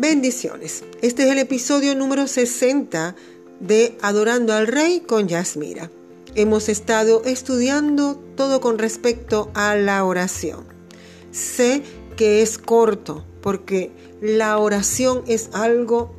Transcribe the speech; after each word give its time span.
Bendiciones. 0.00 0.84
Este 1.02 1.24
es 1.24 1.32
el 1.32 1.38
episodio 1.38 1.96
número 1.96 2.28
60 2.28 3.16
de 3.58 3.98
Adorando 4.00 4.52
al 4.52 4.68
Rey 4.68 5.00
con 5.00 5.26
Yasmira. 5.26 5.90
Hemos 6.36 6.68
estado 6.68 7.24
estudiando 7.24 8.14
todo 8.36 8.60
con 8.60 8.78
respecto 8.78 9.50
a 9.54 9.74
la 9.74 10.04
oración. 10.04 10.66
Sé 11.32 11.82
que 12.16 12.42
es 12.42 12.58
corto 12.58 13.24
porque 13.42 13.90
la 14.20 14.58
oración 14.58 15.24
es 15.26 15.50
algo 15.52 16.14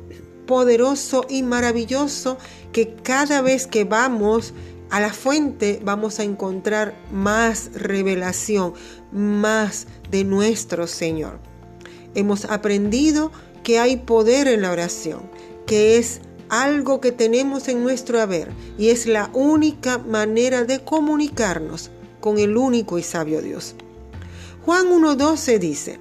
poderoso 0.46 1.24
y 1.30 1.42
maravilloso 1.42 2.36
que 2.72 2.96
cada 2.96 3.40
vez 3.40 3.66
que 3.66 3.84
vamos 3.84 4.52
a 4.90 5.00
la 5.00 5.14
fuente 5.14 5.80
vamos 5.82 6.20
a 6.20 6.24
encontrar 6.24 6.94
más 7.14 7.70
revelación, 7.72 8.74
más 9.10 9.86
de 10.10 10.24
nuestro 10.24 10.86
Señor. 10.86 11.38
Hemos 12.14 12.44
aprendido 12.44 13.30
que 13.62 13.78
hay 13.78 13.96
poder 13.96 14.48
en 14.48 14.62
la 14.62 14.72
oración, 14.72 15.30
que 15.66 15.98
es 15.98 16.20
algo 16.48 17.00
que 17.00 17.12
tenemos 17.12 17.68
en 17.68 17.82
nuestro 17.82 18.20
haber 18.20 18.50
y 18.76 18.88
es 18.88 19.06
la 19.06 19.30
única 19.32 19.98
manera 19.98 20.64
de 20.64 20.80
comunicarnos 20.80 21.90
con 22.20 22.38
el 22.38 22.56
único 22.56 22.98
y 22.98 23.02
sabio 23.02 23.40
Dios. 23.40 23.74
Juan 24.64 24.88
1.12 24.88 25.58
dice, 25.58 25.98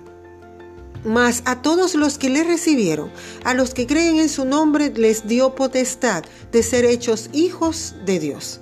mas 1.06 1.44
a 1.46 1.62
todos 1.62 1.96
los 1.96 2.18
que 2.18 2.30
le 2.30 2.44
recibieron, 2.44 3.10
a 3.44 3.54
los 3.54 3.74
que 3.74 3.88
creen 3.88 4.18
en 4.18 4.30
su 4.30 4.44
nombre, 4.44 4.92
les 4.96 5.28
dio 5.28 5.56
potestad 5.56 6.24
de 6.52 6.64
ser 6.64 6.84
hechos 6.84 7.30
hijos 7.32 7.96
de 8.06 8.20
Dios. 8.20 8.60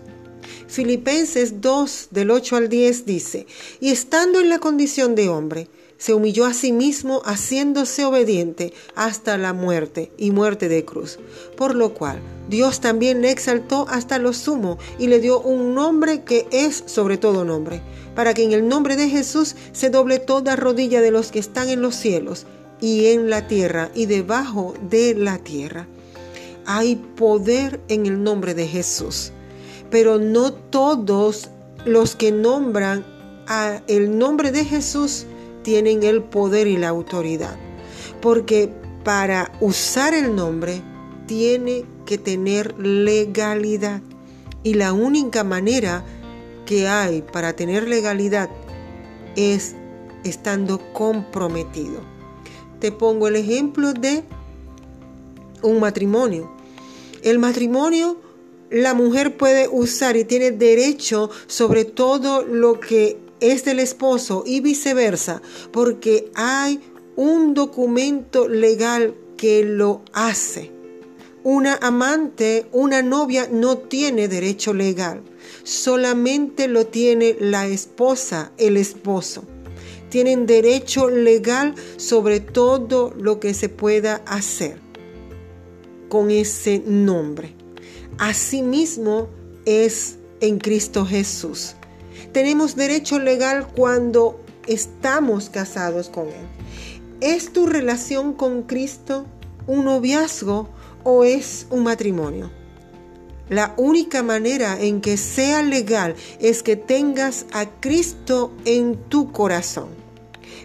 Filipenses 0.68 1.62
2 1.62 2.10
del 2.12 2.30
8 2.30 2.56
al 2.58 2.70
10 2.70 3.06
dice, 3.06 3.48
y 3.80 3.90
estando 3.90 4.40
en 4.40 4.50
la 4.50 4.60
condición 4.60 5.16
de 5.16 5.30
hombre, 5.30 5.70
se 5.98 6.14
humilló 6.14 6.46
a 6.46 6.54
sí 6.54 6.72
mismo 6.72 7.22
haciéndose 7.26 8.06
obediente 8.06 8.74
hasta 8.96 9.38
la 9.38 9.54
muerte 9.54 10.12
y 10.18 10.32
muerte 10.32 10.70
de 10.70 10.86
cruz. 10.86 11.20
Por 11.56 11.76
lo 11.76 11.94
cual 11.94 12.20
Dios 12.50 12.80
también 12.80 13.22
le 13.22 13.32
exaltó 13.32 13.88
hasta 13.90 14.20
lo 14.20 14.34
sumo 14.34 14.78
y 15.00 15.08
le 15.08 15.20
dio 15.20 15.42
un 15.42 15.76
nombre 15.76 16.24
que 16.24 16.48
es 16.52 16.84
sobre 16.86 17.18
todo 17.18 17.44
nombre, 17.44 17.82
para 18.16 18.34
que 18.34 18.44
en 18.44 18.52
el 18.54 18.68
nombre 18.68 18.96
de 18.96 19.10
Jesús 19.10 19.56
se 19.74 19.90
doble 19.90 20.20
toda 20.20 20.56
rodilla 20.56 21.02
de 21.02 21.12
los 21.12 21.32
que 21.32 21.40
están 21.40 21.70
en 21.70 21.82
los 21.82 21.96
cielos 21.96 22.46
y 22.80 23.08
en 23.08 23.30
la 23.30 23.48
tierra 23.48 23.90
y 23.96 24.06
debajo 24.06 24.76
de 24.90 25.16
la 25.16 25.40
tierra. 25.40 25.88
Hay 26.66 26.96
poder 26.96 27.80
en 27.88 28.06
el 28.06 28.24
nombre 28.24 28.54
de 28.54 28.68
Jesús, 28.68 29.32
pero 29.90 30.20
no 30.20 30.54
todos 30.54 31.50
los 31.86 32.16
que 32.16 32.32
nombran 32.32 33.06
a 33.48 33.82
el 33.88 34.18
nombre 34.18 34.52
de 34.52 34.66
Jesús 34.66 35.26
tienen 35.68 36.04
el 36.04 36.24
poder 36.24 36.66
y 36.66 36.78
la 36.78 36.88
autoridad. 36.88 37.58
Porque 38.22 38.72
para 39.04 39.52
usar 39.60 40.14
el 40.14 40.34
nombre 40.34 40.82
tiene 41.26 41.84
que 42.06 42.18
tener 42.18 42.80
legalidad. 42.80 44.02
Y 44.64 44.76
la 44.76 44.94
única 44.94 45.44
manera 45.44 46.06
que 46.66 46.88
hay 46.88 47.22
para 47.22 47.52
tener 47.52 47.86
legalidad 47.86 48.50
es 49.36 49.76
estando 50.24 50.80
comprometido. 50.94 52.00
Te 52.80 52.94
pongo 52.94 53.28
el 53.28 53.36
ejemplo 53.36 53.92
de 53.92 54.24
un 55.64 55.82
matrimonio. 55.82 56.50
El 57.24 57.40
matrimonio, 57.40 58.16
la 58.70 58.94
mujer 58.94 59.36
puede 59.36 59.68
usar 59.68 60.16
y 60.16 60.24
tiene 60.24 60.52
derecho 60.52 61.30
sobre 61.46 61.84
todo 61.84 62.46
lo 62.46 62.80
que 62.80 63.27
es 63.40 63.66
del 63.66 63.80
esposo 63.80 64.44
y 64.46 64.62
viceversa, 64.62 65.42
porque 65.72 66.32
hay 66.36 66.80
un 67.16 67.54
documento 67.54 68.48
legal 68.48 69.16
que 69.38 69.64
lo 69.64 70.02
hace. 70.14 70.72
Una 71.44 71.76
amante, 71.82 72.68
una 72.72 73.02
novia 73.02 73.48
no 73.52 73.78
tiene 73.78 74.28
derecho 74.28 74.74
legal, 74.74 75.22
solamente 75.64 76.68
lo 76.68 76.88
tiene 76.88 77.38
la 77.40 77.68
esposa, 77.68 78.52
el 78.58 78.76
esposo. 78.76 79.44
Tienen 80.10 80.46
derecho 80.46 81.10
legal 81.10 81.76
sobre 81.98 82.40
todo 82.40 83.14
lo 83.18 83.40
que 83.40 83.54
se 83.54 83.70
pueda 83.70 84.22
hacer 84.26 84.80
con 86.10 86.32
ese 86.32 86.82
nombre. 86.86 87.56
Asimismo 88.18 89.30
es 89.66 90.18
en 90.40 90.60
Cristo 90.60 91.06
Jesús 91.06 91.76
tenemos 92.32 92.76
derecho 92.76 93.20
legal 93.20 93.68
cuando 93.76 94.40
estamos 94.68 95.50
casados 95.50 96.10
con 96.10 96.28
Él. 96.28 96.48
¿Es 97.22 97.52
tu 97.52 97.66
relación 97.66 98.34
con 98.34 98.64
Cristo 98.64 99.26
un 99.66 99.86
noviazgo 99.86 100.70
o 101.04 101.24
es 101.24 101.68
un 101.70 101.84
matrimonio? 101.84 102.52
La 103.50 103.74
única 103.78 104.24
manera 104.24 104.80
en 104.80 105.00
que 105.00 105.16
sea 105.16 105.64
legal 105.64 106.16
es 106.40 106.64
que 106.64 106.76
tengas 106.76 107.46
a 107.54 107.66
Cristo 107.80 108.52
en 108.66 108.96
tu 108.96 109.32
corazón. 109.32 109.90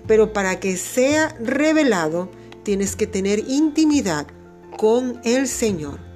Pero 0.06 0.33
para 0.33 0.59
que 0.59 0.77
sea 0.77 1.28
revelado, 1.41 2.28
tienes 2.65 2.97
que 2.97 3.06
tener 3.06 3.39
intimidad 3.49 4.27
con 4.77 5.21
el 5.25 5.47
Señor. 5.47 6.12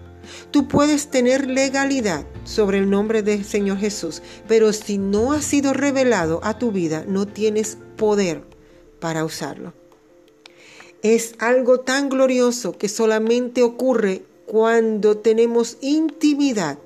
Tú 0.50 0.68
puedes 0.68 1.08
tener 1.08 1.48
legalidad 1.48 2.24
sobre 2.44 2.78
el 2.78 2.90
nombre 2.90 3.22
del 3.22 3.44
Señor 3.44 3.78
Jesús, 3.78 4.22
pero 4.48 4.72
si 4.72 4.98
no 4.98 5.32
ha 5.32 5.42
sido 5.42 5.72
revelado 5.72 6.40
a 6.42 6.58
tu 6.58 6.72
vida, 6.72 7.04
no 7.06 7.26
tienes 7.26 7.78
poder 7.96 8.42
para 9.00 9.24
usarlo. 9.24 9.72
Es 11.02 11.34
algo 11.38 11.80
tan 11.80 12.08
glorioso 12.08 12.76
que 12.76 12.88
solamente 12.88 13.62
ocurre 13.62 14.24
cuando 14.46 15.18
tenemos 15.18 15.76
intimidad 15.80 16.78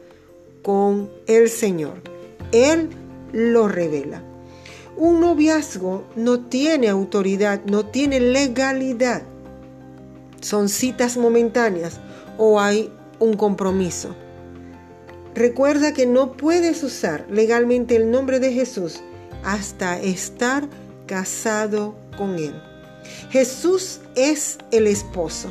con 0.63 1.11
el 1.27 1.49
Señor. 1.49 2.03
Él 2.53 2.91
lo 3.33 3.69
revela. 3.69 4.23
Un 4.97 5.21
noviazgo 5.21 6.05
no 6.17 6.41
tiene 6.41 6.89
autoridad, 6.89 7.65
no 7.65 7.87
tiene 7.87 8.21
legalidad. 8.21 9.23
Son 10.41 10.69
citas 10.69 11.17
momentáneas 11.17 12.01
o 12.37 12.61
hay 12.61 12.93
un 13.21 13.35
compromiso. 13.35 14.17
Recuerda 15.35 15.95
que 15.95 16.07
no 16.07 16.33
puedes 16.33 16.83
usar 16.83 17.27
legalmente 17.31 17.95
el 17.95 18.11
nombre 18.11 18.41
de 18.41 18.53
Jesús 18.53 19.01
hasta 19.45 20.01
estar 20.01 20.69
casado 21.07 21.95
con 22.19 22.35
Él. 22.39 22.61
Jesús 23.31 24.01
es 24.17 24.59
el 24.73 24.87
esposo 24.87 25.51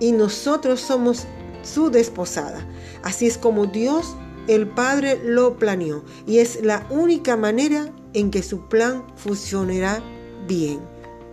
y 0.00 0.12
nosotros 0.12 0.80
somos 0.80 1.26
su 1.62 1.90
desposada. 1.90 2.66
Así 3.02 3.26
es 3.26 3.38
como 3.38 3.66
Dios, 3.66 4.16
el 4.48 4.66
Padre, 4.66 5.20
lo 5.22 5.56
planeó 5.58 6.02
y 6.26 6.38
es 6.38 6.62
la 6.62 6.86
única 6.90 7.36
manera 7.36 7.92
en 8.14 8.30
que 8.30 8.42
su 8.42 8.68
plan 8.68 9.04
funcionará 9.16 10.02
bien, 10.48 10.80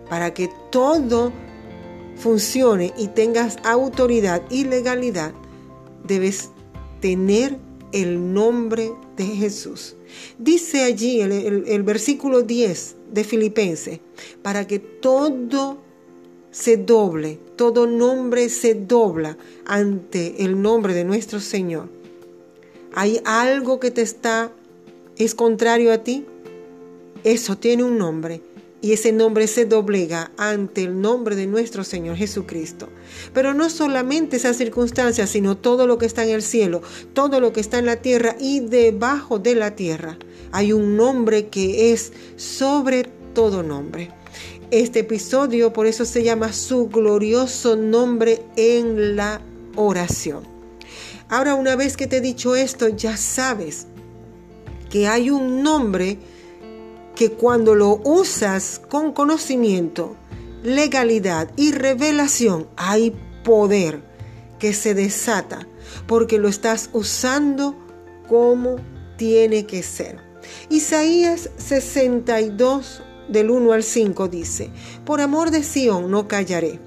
para 0.08 0.32
que 0.32 0.50
todo 0.70 1.32
funcione 2.20 2.92
y 2.96 3.08
tengas 3.08 3.56
autoridad 3.64 4.42
y 4.50 4.64
legalidad, 4.64 5.32
debes 6.06 6.50
tener 7.00 7.56
el 7.92 8.32
nombre 8.32 8.92
de 9.16 9.24
Jesús. 9.24 9.96
Dice 10.38 10.84
allí 10.84 11.20
el, 11.20 11.32
el, 11.66 11.82
versículo 11.82 12.42
10 12.42 12.96
de 13.12 13.24
Filipenses, 13.24 14.00
para 14.42 14.66
que 14.66 14.78
todo 14.78 15.78
se 16.50 16.76
doble, 16.76 17.38
todo 17.56 17.86
nombre 17.86 18.48
se 18.48 18.74
dobla 18.74 19.36
ante 19.64 20.44
el 20.44 20.60
nombre 20.60 20.94
de 20.94 21.04
nuestro 21.04 21.40
Señor. 21.40 21.88
¿Hay 22.94 23.20
algo 23.24 23.80
que 23.80 23.90
te 23.90 24.02
está, 24.02 24.52
es 25.16 25.34
contrario 25.34 25.92
a 25.92 25.98
ti? 25.98 26.26
Eso 27.22 27.56
tiene 27.56 27.84
un 27.84 27.98
nombre 27.98 28.42
y 28.82 28.92
ese 28.92 29.12
nombre 29.12 29.46
se 29.46 29.66
doblega 29.66 30.30
ante 30.36 30.82
el 30.82 31.00
nombre 31.00 31.36
de 31.36 31.46
nuestro 31.46 31.84
Señor 31.84 32.16
Jesucristo. 32.16 32.88
Pero 33.34 33.52
no 33.52 33.68
solamente 33.68 34.36
esas 34.36 34.56
circunstancias, 34.56 35.30
sino 35.30 35.56
todo 35.56 35.86
lo 35.86 35.98
que 35.98 36.06
está 36.06 36.24
en 36.24 36.30
el 36.30 36.42
cielo, 36.42 36.82
todo 37.12 37.40
lo 37.40 37.52
que 37.52 37.60
está 37.60 37.78
en 37.78 37.86
la 37.86 37.96
tierra 37.96 38.36
y 38.40 38.60
debajo 38.60 39.38
de 39.38 39.54
la 39.54 39.76
tierra. 39.76 40.18
Hay 40.52 40.72
un 40.72 40.96
nombre 40.96 41.48
que 41.48 41.92
es 41.92 42.12
sobre 42.36 43.04
todo 43.34 43.62
nombre. 43.62 44.10
Este 44.70 45.00
episodio 45.00 45.72
por 45.72 45.86
eso 45.86 46.04
se 46.04 46.22
llama 46.22 46.52
su 46.52 46.88
glorioso 46.88 47.76
nombre 47.76 48.42
en 48.56 49.16
la 49.16 49.40
oración. 49.76 50.44
Ahora 51.28 51.54
una 51.54 51.76
vez 51.76 51.96
que 51.96 52.06
te 52.06 52.16
he 52.16 52.20
dicho 52.20 52.56
esto, 52.56 52.88
ya 52.88 53.16
sabes 53.16 53.86
que 54.90 55.06
hay 55.06 55.30
un 55.30 55.62
nombre 55.62 56.18
que 57.20 57.32
cuando 57.32 57.74
lo 57.74 58.00
usas 58.02 58.80
con 58.88 59.12
conocimiento, 59.12 60.16
legalidad 60.62 61.50
y 61.54 61.72
revelación, 61.72 62.66
hay 62.78 63.14
poder 63.44 64.00
que 64.58 64.72
se 64.72 64.94
desata 64.94 65.68
porque 66.06 66.38
lo 66.38 66.48
estás 66.48 66.88
usando 66.94 67.76
como 68.26 68.76
tiene 69.18 69.66
que 69.66 69.82
ser. 69.82 70.16
Isaías 70.70 71.50
62 71.58 73.02
del 73.28 73.50
1 73.50 73.72
al 73.74 73.82
5 73.82 74.28
dice, 74.28 74.70
por 75.04 75.20
amor 75.20 75.50
de 75.50 75.62
Sión 75.62 76.10
no 76.10 76.26
callaré, 76.26 76.80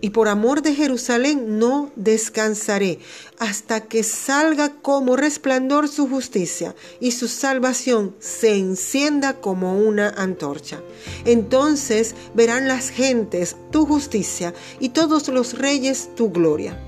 y 0.00 0.10
por 0.10 0.28
amor 0.28 0.62
de 0.62 0.74
Jerusalén 0.74 1.58
no 1.58 1.90
descansaré 1.96 2.98
hasta 3.38 3.82
que 3.82 4.02
salga 4.02 4.72
como 4.82 5.16
resplandor 5.16 5.88
su 5.88 6.08
justicia 6.08 6.74
y 7.00 7.12
su 7.12 7.28
salvación 7.28 8.14
se 8.18 8.56
encienda 8.56 9.40
como 9.40 9.78
una 9.78 10.10
antorcha. 10.10 10.80
Entonces 11.24 12.14
verán 12.34 12.68
las 12.68 12.90
gentes 12.90 13.56
tu 13.70 13.86
justicia 13.86 14.54
y 14.80 14.90
todos 14.90 15.28
los 15.28 15.58
reyes 15.58 16.10
tu 16.14 16.30
gloria. 16.30 16.78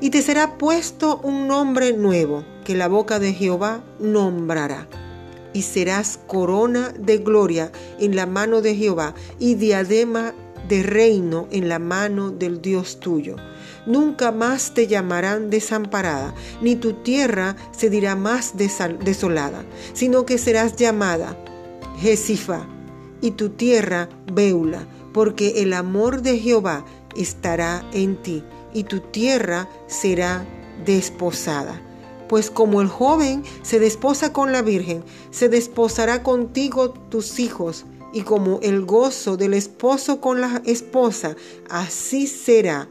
Y 0.00 0.10
te 0.10 0.22
será 0.22 0.58
puesto 0.58 1.20
un 1.22 1.48
nombre 1.48 1.92
nuevo 1.92 2.44
que 2.64 2.74
la 2.74 2.88
boca 2.88 3.18
de 3.18 3.32
Jehová 3.32 3.84
nombrará. 3.98 4.88
Y 5.52 5.62
serás 5.62 6.18
corona 6.26 6.92
de 6.98 7.18
gloria 7.18 7.70
en 8.00 8.16
la 8.16 8.26
mano 8.26 8.60
de 8.60 8.74
Jehová 8.74 9.14
y 9.38 9.54
diadema 9.54 10.34
de 10.68 10.82
reino 10.82 11.46
en 11.50 11.68
la 11.68 11.78
mano 11.78 12.30
del 12.30 12.60
Dios 12.60 13.00
tuyo. 13.00 13.36
Nunca 13.86 14.32
más 14.32 14.72
te 14.74 14.86
llamarán 14.86 15.50
desamparada, 15.50 16.34
ni 16.62 16.76
tu 16.76 16.94
tierra 16.94 17.56
se 17.72 17.90
dirá 17.90 18.16
más 18.16 18.54
desolada, 18.56 19.64
sino 19.92 20.24
que 20.24 20.38
serás 20.38 20.76
llamada 20.76 21.36
Jesifa 21.98 22.66
y 23.20 23.32
tu 23.32 23.50
tierra 23.50 24.08
Beula, 24.32 24.86
porque 25.12 25.62
el 25.62 25.72
amor 25.72 26.22
de 26.22 26.38
Jehová 26.38 26.84
estará 27.16 27.84
en 27.92 28.16
ti 28.16 28.42
y 28.72 28.84
tu 28.84 29.00
tierra 29.00 29.68
será 29.86 30.46
desposada. 30.84 31.80
Pues 32.28 32.50
como 32.50 32.80
el 32.80 32.88
joven 32.88 33.44
se 33.62 33.78
desposa 33.78 34.32
con 34.32 34.50
la 34.50 34.62
virgen, 34.62 35.04
se 35.30 35.48
desposará 35.48 36.22
contigo 36.22 36.90
tus 36.90 37.38
hijos 37.38 37.84
y 38.14 38.22
como 38.22 38.60
el 38.62 38.82
gozo 38.82 39.36
del 39.36 39.54
esposo 39.54 40.20
con 40.20 40.40
la 40.40 40.62
esposa, 40.64 41.36
así 41.68 42.28
será, 42.28 42.88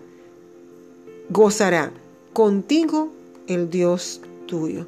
gozará 1.29 1.93
contigo 2.33 3.09
el 3.47 3.69
Dios 3.69 4.19
tuyo. 4.47 4.85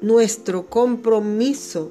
Nuestro 0.00 0.66
compromiso 0.66 1.90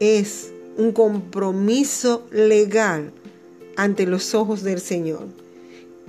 es 0.00 0.50
un 0.76 0.90
compromiso 0.90 2.26
legal 2.32 3.12
ante 3.76 4.04
los 4.04 4.34
ojos 4.34 4.64
del 4.64 4.80
Señor. 4.80 5.26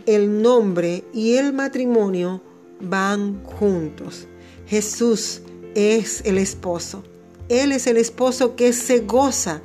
El 0.07 0.41
nombre 0.41 1.03
y 1.13 1.35
el 1.35 1.53
matrimonio 1.53 2.41
van 2.79 3.43
juntos. 3.43 4.25
Jesús 4.65 5.41
es 5.75 6.21
el 6.25 6.39
esposo. 6.39 7.03
Él 7.47 7.73
es 7.73 7.85
el 7.85 7.97
esposo 7.97 8.55
que 8.55 8.73
se 8.73 9.01
goza 9.01 9.61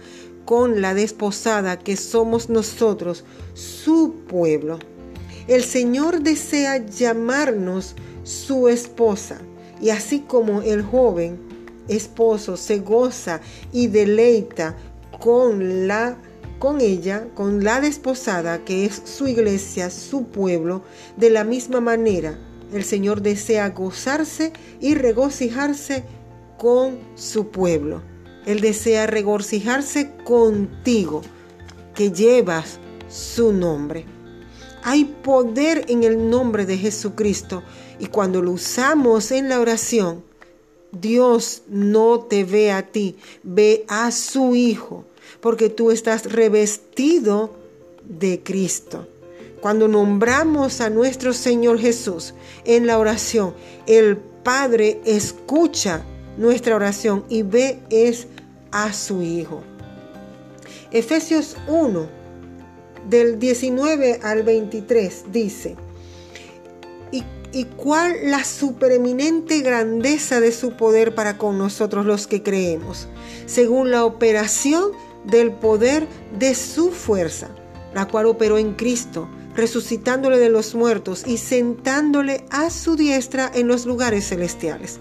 con 0.46 0.81
la 0.81 0.94
desposada 0.94 1.78
que 1.78 1.96
somos 1.96 2.48
nosotros, 2.48 3.25
su 3.52 4.14
pueblo. 4.26 4.78
El 5.48 5.62
Señor 5.62 6.22
desea 6.22 6.78
llamarnos 6.78 7.94
su 8.22 8.69
esposa 8.69 9.38
y 9.81 9.90
así 9.90 10.20
como 10.20 10.62
el 10.62 10.82
joven 10.82 11.38
esposo 11.88 12.56
se 12.56 12.78
goza 12.78 13.43
y 13.72 13.88
deleita 13.88 14.75
con 15.20 15.87
la 15.87 16.16
con 16.58 16.81
ella, 16.81 17.28
con 17.34 17.62
la 17.62 17.82
desposada 17.82 18.64
que 18.64 18.87
es 18.87 19.02
su 19.04 19.28
iglesia, 19.28 19.90
su 19.90 20.25
pueblo, 20.25 20.82
de 21.19 21.28
la 21.28 21.44
misma 21.44 21.82
manera 21.82 22.38
el 22.72 22.84
Señor 22.84 23.22
desea 23.22 23.69
gozarse 23.70 24.52
y 24.81 24.94
regocijarse 24.94 26.04
con 26.58 26.98
su 27.14 27.48
pueblo. 27.48 28.02
Él 28.46 28.60
desea 28.60 29.06
regocijarse 29.06 30.12
contigo, 30.25 31.22
que 31.94 32.12
llevas 32.12 32.78
su 33.08 33.52
nombre. 33.52 34.04
Hay 34.82 35.04
poder 35.04 35.84
en 35.88 36.04
el 36.04 36.31
nombre 36.31 36.64
de 36.64 36.78
Jesucristo 36.78 37.62
y 37.98 38.06
cuando 38.06 38.40
lo 38.40 38.52
usamos 38.52 39.32
en 39.32 39.48
la 39.48 39.60
oración, 39.60 40.22
Dios 40.93 41.62
no 41.69 42.20
te 42.20 42.44
ve 42.44 42.70
a 42.70 42.82
ti, 42.82 43.16
ve 43.43 43.84
a 43.88 44.12
su 44.12 44.54
Hijo, 44.54 45.04
porque 45.40 45.69
tú 45.69 45.90
estás 45.90 46.31
revestido 46.32 47.50
de 48.04 48.43
Cristo. 48.43 49.08
Cuando 49.60 49.88
nombramos 49.88 50.81
a 50.81 50.90
nuestro 50.90 51.32
Señor 51.32 51.81
Jesús 51.81 52.34
en 52.64 52.87
la 52.87 52.98
oración, 52.98 53.54
el 53.87 54.16
Padre 54.16 55.00
escucha 55.04 56.04
nuestra 56.37 56.76
oración 56.76 57.25
y 57.28 57.43
ve 57.43 57.81
es 57.90 58.28
a 58.76 58.93
su 58.93 59.23
Hijo. 59.23 59.62
Efesios 60.90 61.56
1, 61.67 62.06
del 63.08 63.38
19 63.38 64.20
al 64.23 64.43
23, 64.43 65.25
dice, 65.32 65.76
y, 67.11 67.25
y 67.52 67.64
cuál 67.64 68.31
la 68.31 68.44
supereminente 68.44 69.61
grandeza 69.61 70.40
de 70.40 70.52
su 70.52 70.73
poder 70.73 71.14
para 71.14 71.38
con 71.38 71.56
nosotros 71.56 72.05
los 72.05 72.26
que 72.26 72.43
creemos, 72.43 73.08
según 73.46 73.90
la 73.90 74.05
operación 74.05 74.93
del 75.25 75.52
poder 75.52 76.06
de 76.38 76.55
su 76.55 76.90
fuerza, 76.90 77.49
la 77.94 78.06
cual 78.06 78.26
operó 78.26 78.58
en 78.58 78.75
Cristo, 78.75 79.26
resucitándole 79.55 80.38
de 80.38 80.50
los 80.50 80.75
muertos 80.75 81.25
y 81.26 81.38
sentándole 81.38 82.44
a 82.50 82.69
su 82.69 82.94
diestra 82.94 83.50
en 83.55 83.69
los 83.69 83.87
lugares 83.87 84.29
celestiales 84.29 85.00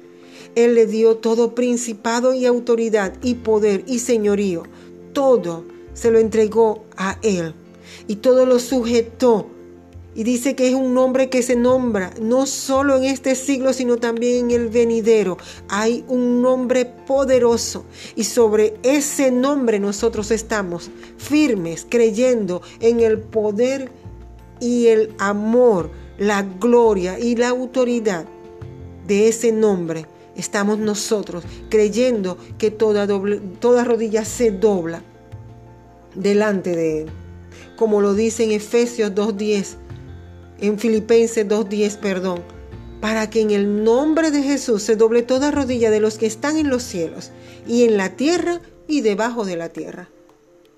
Él 0.55 0.75
le 0.75 0.85
dio 0.85 1.17
todo 1.17 1.55
principado 1.55 2.33
y 2.33 2.45
autoridad 2.45 3.13
y 3.21 3.35
poder 3.35 3.83
y 3.87 3.99
señorío. 3.99 4.63
Todo 5.13 5.65
se 5.93 6.11
lo 6.11 6.19
entregó 6.19 6.83
a 6.97 7.17
Él 7.21 7.53
y 8.07 8.17
todo 8.17 8.45
lo 8.45 8.59
sujetó. 8.59 9.47
Y 10.13 10.23
dice 10.25 10.55
que 10.55 10.67
es 10.67 10.73
un 10.73 10.93
nombre 10.93 11.29
que 11.29 11.41
se 11.41 11.55
nombra 11.55 12.13
no 12.21 12.45
solo 12.45 12.97
en 12.97 13.05
este 13.05 13.33
siglo, 13.33 13.71
sino 13.71 13.95
también 13.95 14.51
en 14.51 14.61
el 14.61 14.67
venidero. 14.67 15.37
Hay 15.69 16.03
un 16.09 16.41
nombre 16.41 16.83
poderoso 16.85 17.85
y 18.17 18.25
sobre 18.25 18.73
ese 18.83 19.31
nombre 19.31 19.79
nosotros 19.79 20.31
estamos 20.31 20.91
firmes, 21.17 21.87
creyendo 21.89 22.61
en 22.81 22.99
el 22.99 23.19
poder 23.19 23.89
y 24.59 24.87
el 24.87 25.13
amor, 25.17 25.89
la 26.17 26.41
gloria 26.41 27.17
y 27.17 27.37
la 27.37 27.47
autoridad 27.47 28.25
de 29.07 29.29
ese 29.29 29.53
nombre 29.53 30.05
estamos 30.35 30.79
nosotros 30.79 31.43
creyendo 31.69 32.37
que 32.57 32.71
toda, 32.71 33.07
toda 33.59 33.83
rodilla 33.83 34.25
se 34.25 34.51
dobla 34.51 35.03
delante 36.15 36.75
de 36.75 37.01
Él. 37.01 37.09
Como 37.75 38.01
lo 38.01 38.13
dice 38.13 38.43
en 38.43 38.51
Efesios 38.51 39.11
2.10, 39.11 39.75
en 40.59 40.79
Filipenses 40.79 41.47
2.10, 41.47 41.97
perdón, 41.97 42.41
para 43.01 43.29
que 43.29 43.41
en 43.41 43.51
el 43.51 43.83
nombre 43.83 44.31
de 44.31 44.43
Jesús 44.43 44.83
se 44.83 44.95
doble 44.95 45.23
toda 45.23 45.51
rodilla 45.51 45.89
de 45.89 45.99
los 45.99 46.17
que 46.17 46.27
están 46.27 46.57
en 46.57 46.69
los 46.69 46.83
cielos 46.83 47.31
y 47.67 47.83
en 47.83 47.97
la 47.97 48.15
tierra 48.15 48.61
y 48.87 49.01
debajo 49.01 49.43
de 49.43 49.57
la 49.57 49.69
tierra. 49.69 50.09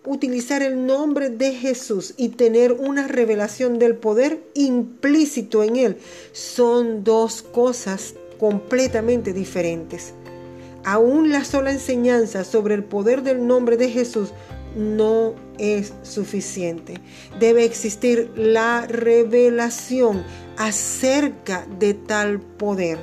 Utilizar 0.06 0.62
el 0.62 0.86
nombre 0.86 1.30
de 1.30 1.54
Jesús 1.54 2.14
y 2.18 2.30
tener 2.30 2.74
una 2.74 3.08
revelación 3.08 3.80
del 3.80 3.96
poder 3.96 4.44
implícito 4.54 5.64
en 5.64 5.78
él 5.78 5.98
son 6.34 7.04
dos 7.04 7.42
cosas 7.42 8.16
completamente 8.44 9.32
diferentes. 9.32 10.14
Aún 10.84 11.32
la 11.32 11.46
sola 11.46 11.72
enseñanza 11.72 12.44
sobre 12.44 12.76
el 12.76 12.84
poder 12.84 13.24
del 13.24 13.48
nombre 13.48 13.78
de 13.78 13.90
Jesús 13.90 14.34
no 14.76 15.34
es 15.60 15.94
suficiente. 16.02 16.96
Debe 17.40 17.64
existir 17.64 18.34
la 18.36 18.86
revelación 18.86 20.26
acerca 20.58 21.66
de 21.80 21.94
tal 21.94 22.42
poder. 22.42 23.00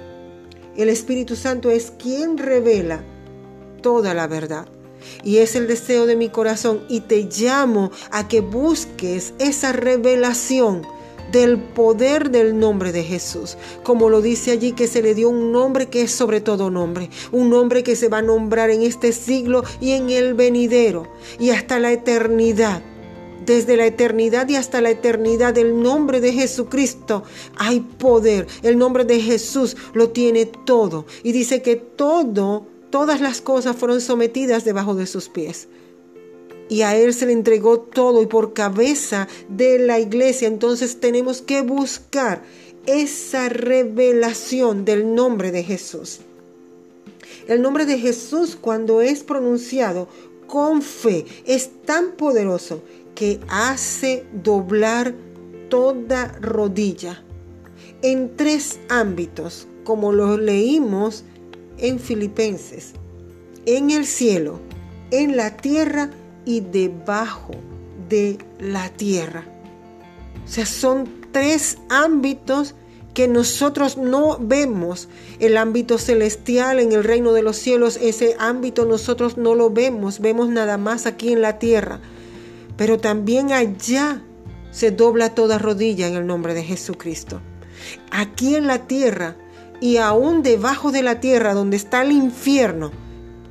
El 0.77 0.91
Espíritu 0.91 1.37
Santo 1.37 1.71
es 1.71 1.91
quien 1.91 2.37
revela 2.37 3.03
toda 3.81 4.13
la 4.13 4.27
verdad. 4.27 4.69
Y 5.25 5.39
es 5.39 5.57
el 5.57 5.67
deseo 5.67 6.05
de 6.05 6.17
mi 6.17 6.29
corazón 6.29 6.85
y 6.87 7.01
te 7.01 7.27
llamo 7.35 7.93
a 8.11 8.29
que 8.29 8.43
busques 8.43 9.33
esa 9.39 9.73
revelación 9.73 10.83
del 11.33 11.59
poder 11.59 12.31
del 12.31 12.59
nombre 12.59 12.93
de 12.93 13.05
Jesús. 13.05 13.57
Como 13.83 14.11
lo 14.11 14.21
dice 14.21 14.51
allí 14.51 14.73
que 14.73 14.87
se 14.87 15.03
le 15.03 15.15
dio 15.15 15.29
un 15.29 15.53
nombre 15.53 15.87
que 15.87 16.03
es 16.03 16.11
sobre 16.11 16.41
todo 16.41 16.71
nombre, 16.71 17.11
un 17.33 17.51
nombre 17.51 17.83
que 17.83 17.97
se 17.97 18.09
va 18.09 18.19
a 18.19 18.23
nombrar 18.23 18.71
en 18.71 18.83
este 18.83 19.13
siglo 19.13 19.65
y 19.81 19.93
en 19.93 20.11
el 20.11 20.35
venidero 20.35 21.07
y 21.39 21.51
hasta 21.51 21.79
la 21.79 21.93
eternidad. 21.93 22.83
desde 23.47 23.77
la 23.77 23.87
eternidad 23.87 24.49
y 24.49 24.57
hasta 24.57 24.81
la 24.81 24.91
eternidad. 24.91 25.57
El 25.59 25.83
nombre 25.83 26.21
de 26.21 26.33
Jesucristo 26.33 27.25
hay 27.57 27.81
poder. 27.81 28.47
El 28.63 28.79
nombre 28.79 29.05
de 29.05 29.21
Jesús 29.21 29.77
lo 29.95 30.11
tiene 30.11 30.47
todo. 30.47 31.07
Y 31.25 31.33
dice 31.33 31.63
que 31.63 31.75
todo, 31.77 32.67
todas 32.91 33.21
las 33.21 33.41
cosas 33.41 33.77
fueron 33.77 34.01
sometidas 34.01 34.65
debajo 34.65 34.95
de 34.95 35.07
sus 35.07 35.29
pies. 35.29 35.69
Y 36.71 36.83
a 36.83 36.97
Él 36.97 37.13
se 37.13 37.27
le 37.27 37.33
entregó 37.33 37.81
todo 37.81 38.23
y 38.23 38.27
por 38.27 38.55
cabeza 38.55 39.29
de 39.51 39.79
la 39.79 40.01
iglesia. 40.01 40.49
Entonces 40.49 41.01
tenemos 41.01 41.43
que 41.43 41.61
buscar 41.61 42.43
esa 42.87 43.51
revelación 43.51 44.87
del 44.87 45.15
nombre 45.15 45.53
de 45.53 45.63
Jesús. 45.63 46.21
El 47.47 47.61
nombre 47.61 47.85
de 47.85 47.99
Jesús 47.99 48.57
cuando 48.59 49.03
es 49.03 49.23
pronunciado 49.23 50.09
con 50.47 50.83
fe 50.83 51.27
es 51.45 51.71
tan 51.85 52.13
poderoso 52.13 52.83
que 53.15 53.41
hace 53.49 54.25
doblar 54.33 55.15
toda 55.69 56.29
rodilla 56.41 57.23
en 58.03 58.37
tres 58.37 58.79
ámbitos, 58.89 59.67
como 59.85 60.13
lo 60.13 60.37
leímos 60.39 61.25
en 61.79 61.99
Filipenses, 61.99 62.93
en 63.67 63.91
el 63.91 64.07
cielo, 64.07 64.61
en 65.11 65.37
la 65.37 65.57
tierra 65.57 66.11
y 66.51 66.59
debajo 66.59 67.53
de 68.09 68.37
la 68.59 68.89
tierra. 68.89 69.45
O 70.45 70.49
sea, 70.49 70.67
son 70.67 71.09
tres 71.31 71.79
ámbitos 71.89 72.75
que 73.15 73.29
nosotros 73.29 73.97
no 73.97 74.37
vemos. 74.41 75.09
El 75.39 75.57
ámbito 75.57 75.97
celestial 75.97 76.81
en 76.81 76.91
el 76.91 77.05
reino 77.05 77.33
de 77.33 77.43
los 77.43 77.57
cielos, 77.57 78.01
ese 78.03 78.35
ámbito 78.41 78.85
nosotros 78.85 79.37
no 79.37 79.55
lo 79.55 79.71
vemos, 79.71 80.19
vemos 80.19 80.49
nada 80.49 80.77
más 80.77 81.07
aquí 81.07 81.33
en 81.33 81.41
la 81.41 81.61
tierra. 81.61 82.01
Pero 82.77 82.99
también 82.99 83.53
allá 83.53 84.21
se 84.73 84.91
dobla 84.91 85.37
toda 85.37 85.57
rodilla 85.57 86.09
en 86.09 86.17
el 86.17 86.27
nombre 86.27 86.53
de 86.53 86.65
Jesucristo. 86.65 87.41
Aquí 88.11 88.57
en 88.57 88.67
la 88.67 88.89
tierra 88.89 89.37
y 89.81 89.99
aún 89.99 90.43
debajo 90.43 90.91
de 90.91 91.05
la 91.05 91.21
tierra 91.21 91.55
donde 91.55 91.77
está 91.77 92.03
el 92.03 92.11
infierno, 92.11 92.91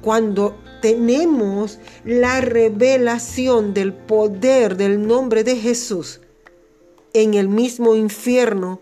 cuando 0.01 0.58
tenemos 0.82 1.80
la 2.04 2.42
revelación 2.42 3.74
del 3.74 3.94
poder 3.94 4.78
del 4.78 5.06
nombre 5.06 5.44
de 5.44 5.56
Jesús, 5.56 6.22
en 7.14 7.34
el 7.34 7.50
mismo 7.50 7.96
infierno 7.96 8.80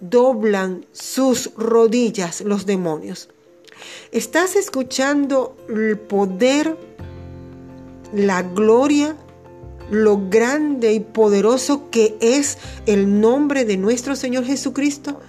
doblan 0.00 0.86
sus 0.92 1.54
rodillas 1.56 2.40
los 2.40 2.66
demonios. 2.66 3.28
¿Estás 4.12 4.56
escuchando 4.56 5.56
el 5.68 5.98
poder, 5.98 6.76
la 8.12 8.42
gloria, 8.42 9.16
lo 9.90 10.28
grande 10.28 10.92
y 10.94 11.00
poderoso 11.00 11.90
que 11.90 12.16
es 12.20 12.58
el 12.86 13.20
nombre 13.20 13.64
de 13.64 13.76
nuestro 13.76 14.16
Señor 14.16 14.44
Jesucristo? 14.44 15.20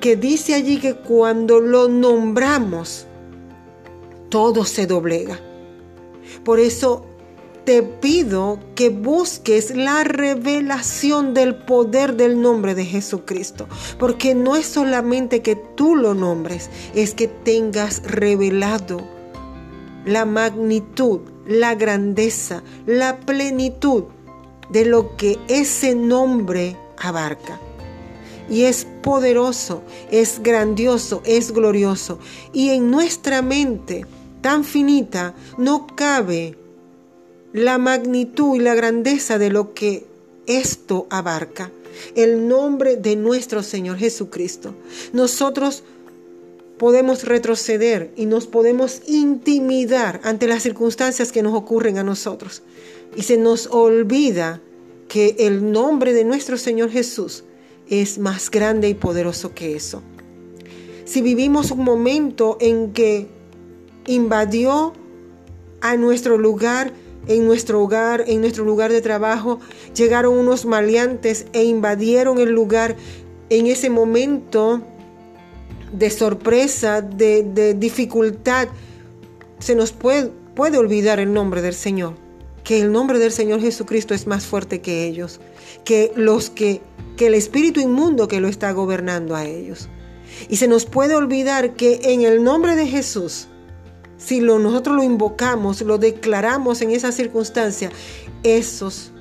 Que 0.00 0.16
dice 0.16 0.54
allí 0.54 0.78
que 0.78 0.94
cuando 0.94 1.60
lo 1.60 1.88
nombramos, 1.88 3.06
todo 4.28 4.64
se 4.64 4.86
doblega. 4.86 5.40
Por 6.42 6.58
eso 6.60 7.06
te 7.64 7.82
pido 7.82 8.58
que 8.74 8.90
busques 8.90 9.74
la 9.74 10.04
revelación 10.04 11.32
del 11.32 11.54
poder 11.54 12.16
del 12.16 12.40
nombre 12.40 12.74
de 12.74 12.84
Jesucristo, 12.84 13.68
porque 13.98 14.34
no 14.34 14.56
es 14.56 14.66
solamente 14.66 15.40
que 15.40 15.56
tú 15.56 15.96
lo 15.96 16.14
nombres, 16.14 16.68
es 16.94 17.14
que 17.14 17.28
tengas 17.28 18.02
revelado 18.02 19.00
la 20.04 20.26
magnitud, 20.26 21.20
la 21.46 21.74
grandeza, 21.74 22.62
la 22.86 23.20
plenitud 23.20 24.04
de 24.68 24.84
lo 24.84 25.16
que 25.16 25.38
ese 25.48 25.94
nombre 25.94 26.76
abarca. 26.98 27.58
Y 28.50 28.64
es 28.64 28.86
poderoso, 29.02 29.82
es 30.10 30.42
grandioso, 30.42 31.22
es 31.24 31.52
glorioso. 31.52 32.18
Y 32.52 32.70
en 32.70 32.90
nuestra 32.90 33.40
mente 33.40 34.04
tan 34.44 34.62
finita 34.62 35.34
no 35.56 35.86
cabe 35.86 36.54
la 37.54 37.78
magnitud 37.78 38.56
y 38.56 38.58
la 38.58 38.74
grandeza 38.74 39.38
de 39.38 39.48
lo 39.48 39.72
que 39.72 40.04
esto 40.46 41.06
abarca. 41.08 41.72
El 42.14 42.46
nombre 42.46 42.96
de 42.96 43.16
nuestro 43.16 43.62
Señor 43.62 43.96
Jesucristo. 43.96 44.74
Nosotros 45.14 45.82
podemos 46.76 47.24
retroceder 47.24 48.12
y 48.16 48.26
nos 48.26 48.46
podemos 48.46 49.00
intimidar 49.06 50.20
ante 50.24 50.46
las 50.46 50.62
circunstancias 50.62 51.32
que 51.32 51.42
nos 51.42 51.54
ocurren 51.54 51.96
a 51.96 52.04
nosotros. 52.04 52.62
Y 53.16 53.22
se 53.22 53.38
nos 53.38 53.68
olvida 53.68 54.60
que 55.08 55.36
el 55.38 55.72
nombre 55.72 56.12
de 56.12 56.24
nuestro 56.24 56.58
Señor 56.58 56.90
Jesús 56.90 57.44
es 57.88 58.18
más 58.18 58.50
grande 58.50 58.90
y 58.90 58.94
poderoso 58.94 59.54
que 59.54 59.74
eso. 59.74 60.02
Si 61.06 61.22
vivimos 61.22 61.70
un 61.70 61.82
momento 61.82 62.58
en 62.60 62.92
que 62.92 63.33
invadió 64.06 64.92
a 65.80 65.96
nuestro 65.96 66.38
lugar 66.38 66.92
en 67.26 67.46
nuestro 67.46 67.82
hogar, 67.82 68.24
en 68.26 68.40
nuestro 68.40 68.64
lugar 68.64 68.92
de 68.92 69.00
trabajo, 69.00 69.60
llegaron 69.94 70.36
unos 70.36 70.66
maleantes 70.66 71.46
e 71.52 71.64
invadieron 71.64 72.38
el 72.38 72.50
lugar 72.50 72.96
en 73.50 73.66
ese 73.66 73.90
momento 73.90 74.82
de 75.92 76.10
sorpresa, 76.10 77.00
de, 77.00 77.74
dificultad. 77.78 78.68
Se 79.58 79.74
nos 79.74 79.92
puede, 79.92 80.30
puede 80.54 80.78
olvidar 80.78 81.20
el 81.20 81.32
nombre 81.32 81.62
del 81.62 81.74
Señor, 81.74 82.14
que 82.62 82.80
el 82.80 82.92
nombre 82.92 83.18
del 83.18 83.32
Señor 83.32 83.60
Jesucristo 83.60 84.14
es 84.14 84.26
más 84.26 84.44
fuerte 84.44 84.80
que 84.80 85.06
ellos, 85.06 85.40
que 85.84 86.12
los 86.16 86.50
que, 86.50 86.80
que 87.16 87.28
el 87.28 87.34
espíritu 87.34 87.80
inmundo 87.80 88.28
que 88.28 88.40
lo 88.40 88.48
está 88.48 88.72
gobernando 88.72 89.36
a 89.36 89.46
ellos. 89.46 89.88
Y 90.48 90.56
se 90.56 90.68
nos 90.68 90.84
puede 90.84 91.14
olvidar 91.14 91.74
que 91.74 92.00
en 92.02 92.22
el 92.22 92.42
nombre 92.42 92.74
de 92.74 92.86
Jesús, 92.86 93.48
si 94.24 94.40
lo, 94.40 94.58
nosotros 94.58 94.96
lo 94.96 95.02
invocamos, 95.02 95.82
lo 95.82 95.98
declaramos 95.98 96.80
en 96.80 96.90
esa 96.90 97.12
circunstancia, 97.12 97.90
esos 98.42 99.12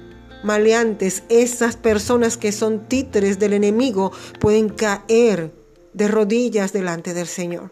maleantes, 0.43 1.23
esas 1.29 1.75
personas 1.75 2.37
que 2.37 2.51
son 2.51 2.87
títeres 2.87 3.39
del 3.39 3.53
enemigo, 3.53 4.11
pueden 4.39 4.69
caer 4.69 5.51
de 5.93 6.07
rodillas 6.07 6.73
delante 6.73 7.13
del 7.13 7.27
Señor. 7.27 7.71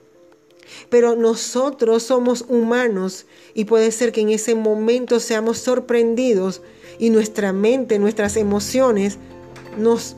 Pero 0.90 1.16
nosotros 1.16 2.04
somos 2.04 2.46
humanos 2.48 3.26
y 3.54 3.66
puede 3.66 3.92
ser 3.92 4.12
que 4.12 4.22
en 4.22 4.30
ese 4.30 4.56
momento 4.56 5.20
seamos 5.20 5.58
sorprendidos 5.58 6.62
y 7.00 7.10
nuestra 7.10 7.52
mente, 7.54 8.00
nuestras 8.00 8.38
emociones 8.38 9.18
nos 9.78 10.16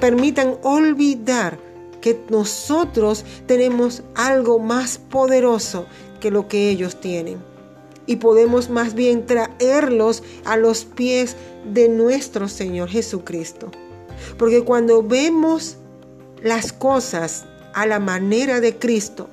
permitan 0.00 0.58
olvidar 0.62 1.58
que 2.04 2.20
nosotros 2.28 3.24
tenemos 3.46 4.02
algo 4.14 4.58
más 4.58 4.98
poderoso 4.98 5.86
que 6.24 6.30
lo 6.30 6.48
que 6.48 6.70
ellos 6.70 6.98
tienen. 7.02 7.36
Y 8.06 8.16
podemos 8.16 8.70
más 8.70 8.94
bien 8.94 9.26
traerlos 9.26 10.22
a 10.46 10.56
los 10.56 10.86
pies 10.86 11.36
de 11.70 11.90
nuestro 11.90 12.48
Señor 12.48 12.88
Jesucristo. 12.88 13.70
Porque 14.38 14.64
cuando 14.64 15.02
vemos 15.02 15.76
las 16.42 16.72
cosas 16.72 17.44
a 17.74 17.84
la 17.84 18.00
manera 18.00 18.60
de 18.60 18.78
Cristo, 18.78 19.28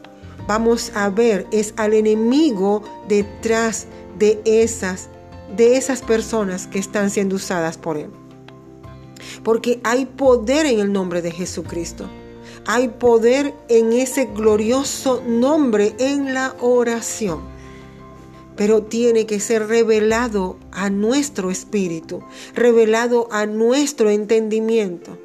vamos 0.49 0.91
a 0.93 1.09
ver 1.09 1.47
es 1.53 1.73
al 1.77 1.93
enemigo 1.93 2.83
detrás 3.07 3.87
de 4.19 4.41
esas 4.43 5.07
de 5.55 5.77
esas 5.77 6.01
personas 6.01 6.67
que 6.67 6.79
están 6.79 7.09
siendo 7.09 7.37
usadas 7.37 7.77
por 7.77 7.95
él. 7.95 8.09
Porque 9.45 9.79
hay 9.85 10.07
poder 10.07 10.65
en 10.65 10.81
el 10.81 10.91
nombre 10.91 11.21
de 11.21 11.31
Jesucristo. 11.31 12.09
Hay 12.65 12.89
poder 12.89 13.53
en 13.69 13.93
ese 13.93 14.25
glorioso 14.25 15.23
nombre 15.27 15.95
en 15.97 16.33
la 16.33 16.55
oración. 16.59 17.41
Pero 18.55 18.83
tiene 18.83 19.25
que 19.25 19.39
ser 19.39 19.67
revelado 19.67 20.57
a 20.71 20.89
nuestro 20.89 21.49
espíritu, 21.49 22.21
revelado 22.53 23.27
a 23.31 23.45
nuestro 23.45 24.09
entendimiento. 24.09 25.17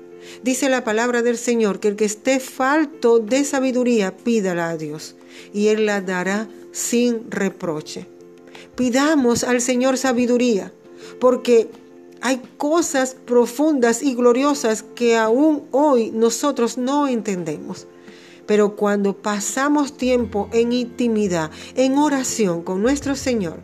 Dice 0.42 0.68
la 0.68 0.84
palabra 0.84 1.22
del 1.22 1.36
Señor 1.36 1.80
que 1.80 1.88
el 1.88 1.96
que 1.96 2.04
esté 2.04 2.40
falto 2.40 3.18
de 3.18 3.44
sabiduría, 3.44 4.16
pídala 4.16 4.70
a 4.70 4.76
Dios 4.76 5.16
y 5.52 5.68
Él 5.68 5.86
la 5.86 6.00
dará 6.00 6.48
sin 6.72 7.30
reproche. 7.30 8.06
Pidamos 8.74 9.44
al 9.44 9.60
Señor 9.60 9.96
sabiduría, 9.98 10.72
porque 11.18 11.68
hay 12.20 12.42
cosas 12.56 13.14
profundas 13.14 14.02
y 14.02 14.14
gloriosas 14.14 14.84
que 14.94 15.16
aún 15.16 15.64
hoy 15.70 16.10
nosotros 16.10 16.78
no 16.78 17.08
entendemos. 17.08 17.86
Pero 18.46 18.76
cuando 18.76 19.16
pasamos 19.16 19.96
tiempo 19.96 20.48
en 20.52 20.72
intimidad, 20.72 21.50
en 21.74 21.98
oración 21.98 22.62
con 22.62 22.80
nuestro 22.80 23.16
Señor, 23.16 23.60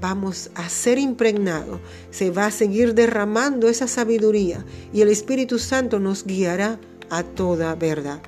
vamos 0.00 0.50
a 0.54 0.68
ser 0.68 0.98
impregnados, 0.98 1.80
se 2.10 2.30
va 2.30 2.46
a 2.46 2.50
seguir 2.50 2.94
derramando 2.94 3.68
esa 3.68 3.86
sabiduría 3.86 4.64
y 4.92 5.02
el 5.02 5.08
Espíritu 5.08 5.58
Santo 5.58 6.00
nos 6.00 6.24
guiará 6.24 6.80
a 7.10 7.22
toda 7.22 7.74
verdad. 7.74 8.20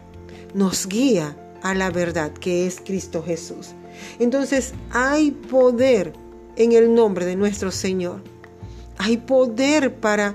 Nos 0.54 0.86
guía 0.86 1.36
a 1.62 1.74
la 1.74 1.90
verdad 1.90 2.32
que 2.32 2.66
es 2.66 2.80
Cristo 2.80 3.22
Jesús. 3.22 3.70
Entonces 4.18 4.74
hay 4.90 5.32
poder 5.32 6.12
en 6.56 6.72
el 6.72 6.94
nombre 6.94 7.26
de 7.26 7.36
nuestro 7.36 7.70
Señor. 7.70 8.22
Hay 8.98 9.18
poder 9.18 9.94
para 9.94 10.34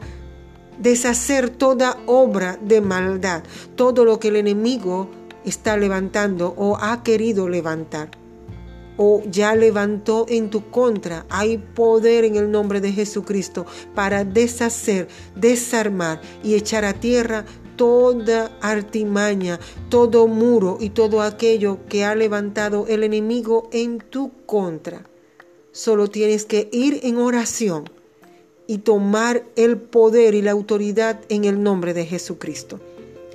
deshacer 0.79 1.49
toda 1.49 1.97
obra 2.05 2.57
de 2.61 2.81
maldad, 2.81 3.43
todo 3.75 4.05
lo 4.05 4.19
que 4.19 4.29
el 4.29 4.35
enemigo 4.37 5.09
está 5.45 5.77
levantando 5.77 6.53
o 6.57 6.77
ha 6.77 7.03
querido 7.03 7.49
levantar 7.49 8.09
o 9.03 9.23
ya 9.25 9.55
levantó 9.55 10.27
en 10.29 10.51
tu 10.51 10.69
contra. 10.69 11.25
Hay 11.29 11.57
poder 11.57 12.23
en 12.23 12.35
el 12.35 12.51
nombre 12.51 12.81
de 12.81 12.91
Jesucristo 12.91 13.65
para 13.95 14.23
deshacer, 14.23 15.07
desarmar 15.35 16.21
y 16.43 16.53
echar 16.53 16.85
a 16.85 16.93
tierra 16.93 17.45
toda 17.77 18.55
artimaña, 18.61 19.59
todo 19.89 20.27
muro 20.27 20.77
y 20.79 20.91
todo 20.91 21.23
aquello 21.23 21.79
que 21.89 22.05
ha 22.05 22.13
levantado 22.13 22.85
el 22.87 23.03
enemigo 23.03 23.69
en 23.71 23.97
tu 23.97 24.31
contra. 24.45 25.09
Solo 25.71 26.07
tienes 26.07 26.45
que 26.45 26.69
ir 26.71 26.99
en 27.03 27.17
oración 27.17 27.89
y 28.71 28.77
tomar 28.77 29.43
el 29.57 29.75
poder 29.75 30.33
y 30.33 30.41
la 30.41 30.51
autoridad 30.51 31.19
en 31.27 31.43
el 31.43 31.61
nombre 31.61 31.93
de 31.93 32.05
Jesucristo. 32.05 32.79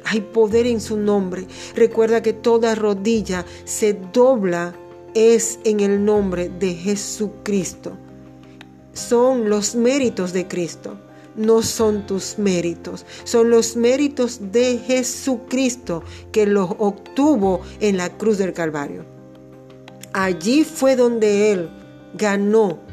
Hay 0.04 0.22
poder 0.22 0.66
en 0.66 0.80
su 0.80 0.96
nombre. 0.96 1.46
Recuerda 1.74 2.22
que 2.22 2.32
toda 2.32 2.74
rodilla 2.74 3.44
se 3.66 3.92
dobla 4.14 4.74
es 5.12 5.58
en 5.64 5.80
el 5.80 6.02
nombre 6.02 6.48
de 6.48 6.72
Jesucristo. 6.72 7.92
Son 8.94 9.50
los 9.50 9.74
méritos 9.74 10.32
de 10.32 10.48
Cristo, 10.48 10.96
no 11.36 11.60
son 11.60 12.06
tus 12.06 12.38
méritos, 12.38 13.04
son 13.24 13.50
los 13.50 13.76
méritos 13.76 14.52
de 14.52 14.78
Jesucristo 14.78 16.02
que 16.32 16.46
los 16.46 16.70
obtuvo 16.78 17.60
en 17.80 17.98
la 17.98 18.08
cruz 18.08 18.38
del 18.38 18.54
Calvario. 18.54 19.04
Allí 20.14 20.64
fue 20.64 20.96
donde 20.96 21.52
Él 21.52 21.68
ganó 22.14 22.85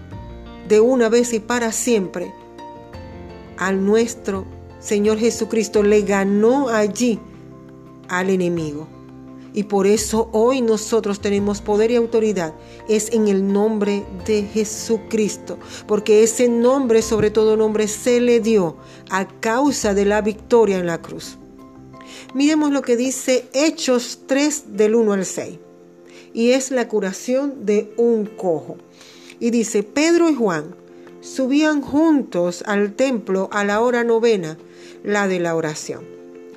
de 0.73 0.79
una 0.79 1.07
vez 1.07 1.33
y 1.33 1.39
para 1.39 1.71
siempre 1.71 2.33
al 3.57 3.85
nuestro 3.85 4.47
Señor 4.79 5.19
Jesucristo. 5.19 5.83
Le 5.83 6.01
ganó 6.01 6.69
allí 6.69 7.19
al 8.09 8.31
enemigo. 8.31 8.87
Y 9.53 9.65
por 9.65 9.85
eso 9.85 10.29
hoy 10.31 10.61
nosotros 10.61 11.19
tenemos 11.19 11.61
poder 11.61 11.91
y 11.91 11.95
autoridad. 11.95 12.55
Es 12.89 13.13
en 13.13 13.27
el 13.27 13.53
nombre 13.53 14.03
de 14.25 14.47
Jesucristo. 14.51 15.59
Porque 15.85 16.23
ese 16.23 16.49
nombre, 16.49 17.03
sobre 17.03 17.29
todo 17.29 17.55
nombre, 17.55 17.87
se 17.87 18.19
le 18.19 18.39
dio 18.39 18.77
a 19.11 19.27
causa 19.27 19.93
de 19.93 20.05
la 20.05 20.21
victoria 20.21 20.79
en 20.79 20.87
la 20.87 21.03
cruz. 21.03 21.37
Miremos 22.33 22.71
lo 22.71 22.81
que 22.81 22.97
dice 22.97 23.45
Hechos 23.53 24.21
3 24.25 24.75
del 24.75 24.95
1 24.95 25.13
al 25.13 25.25
6. 25.25 25.59
Y 26.33 26.49
es 26.49 26.71
la 26.71 26.87
curación 26.87 27.63
de 27.63 27.93
un 27.95 28.25
cojo. 28.25 28.77
Y 29.43 29.51
dice, 29.51 29.83
Pedro 29.83 30.29
y 30.29 30.35
Juan 30.35 30.73
subían 31.19 31.81
juntos 31.81 32.63
al 32.65 32.93
templo 32.93 33.49
a 33.51 33.65
la 33.65 33.81
hora 33.81 34.05
novena, 34.05 34.57
la 35.03 35.27
de 35.27 35.41
la 35.41 35.53
oración. 35.57 36.05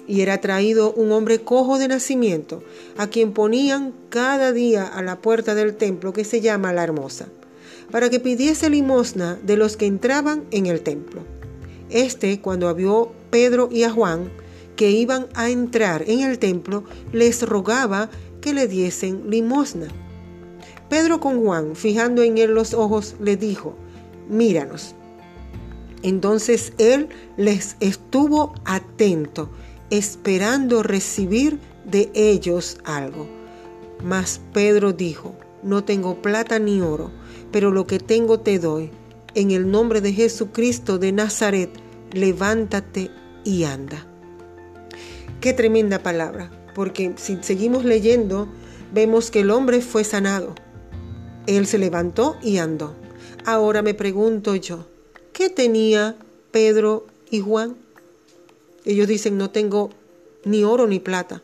Y 0.07 0.21
era 0.21 0.40
traído 0.40 0.93
un 0.93 1.11
hombre 1.11 1.40
cojo 1.40 1.81
de 1.81 1.88
nacimiento, 1.88 2.62
a 2.97 3.09
quien 3.09 3.33
ponían 3.33 3.93
cada 4.09 4.52
día 4.52 4.87
a 4.87 5.02
la 5.02 5.21
puerta 5.21 5.57
del 5.57 5.75
templo 5.75 6.12
que 6.12 6.23
se 6.23 6.40
llama 6.40 6.73
la 6.73 6.85
Hermosa, 6.85 7.26
para 7.90 8.09
que 8.09 8.21
pidiese 8.21 8.71
limosna 8.71 9.37
de 9.43 9.57
los 9.57 9.76
que 9.76 9.87
entraban 9.87 10.45
en 10.52 10.66
el 10.66 10.83
templo. 10.83 11.23
Este, 11.90 12.40
cuando 12.40 12.73
vio 12.73 13.11
Pedro 13.31 13.69
y 13.69 13.83
a 13.83 13.90
Juan, 13.90 14.31
que 14.76 14.93
iban 14.93 15.26
a 15.35 15.50
entrar 15.50 16.05
en 16.07 16.21
el 16.21 16.38
templo, 16.38 16.85
les 17.12 17.43
rogaba 17.43 18.11
que 18.40 18.55
le 18.55 18.69
diesen 18.69 19.28
limosna. 19.28 19.88
Pedro 20.88 21.19
con 21.19 21.43
Juan, 21.43 21.75
fijando 21.75 22.23
en 22.23 22.38
él 22.38 22.55
los 22.55 22.73
ojos, 22.73 23.16
le 23.21 23.37
dijo, 23.37 23.75
míranos. 24.28 24.95
Entonces 26.02 26.73
él 26.78 27.09
les 27.37 27.76
estuvo 27.81 28.55
atento, 28.64 29.50
esperando 29.91 30.84
recibir 30.84 31.58
de 31.84 32.10
ellos 32.15 32.78
algo. 32.84 33.26
Mas 34.04 34.41
Pedro 34.52 34.93
dijo, 34.93 35.34
no 35.65 35.82
tengo 35.82 36.23
plata 36.23 36.60
ni 36.60 36.80
oro, 36.80 37.10
pero 37.50 37.73
lo 37.73 37.87
que 37.87 37.99
tengo 37.99 38.39
te 38.39 38.60
doy. 38.60 38.91
En 39.34 39.50
el 39.50 39.71
nombre 39.71 40.00
de 40.00 40.13
Jesucristo 40.13 40.99
de 40.99 41.10
Nazaret, 41.10 41.71
levántate 42.13 43.10
y 43.45 43.65
anda. 43.65 44.06
Qué 45.41 45.52
tremenda 45.52 45.99
palabra, 45.99 46.50
porque 46.75 47.13
si 47.17 47.39
seguimos 47.43 47.84
leyendo, 47.84 48.49
vemos 48.95 49.30
que 49.30 49.41
el 49.41 49.50
hombre 49.50 49.80
fue 49.80 50.04
sanado 50.04 50.54
él 51.47 51.67
se 51.67 51.78
levantó 51.78 52.37
y 52.43 52.59
andó. 52.59 52.95
Ahora 53.45 53.82
me 53.82 53.95
pregunto 53.95 54.54
yo, 54.56 54.87
¿qué 55.32 55.49
tenía 55.49 56.17
Pedro 56.50 57.06
y 57.30 57.41
Juan? 57.41 57.76
Ellos 58.85 59.09
dicen, 59.09 59.37
no 59.39 59.50
tengo 59.50 59.91
ni 60.45 60.65
oro 60.65 60.87
ni 60.87 61.00
plata. 61.00 61.43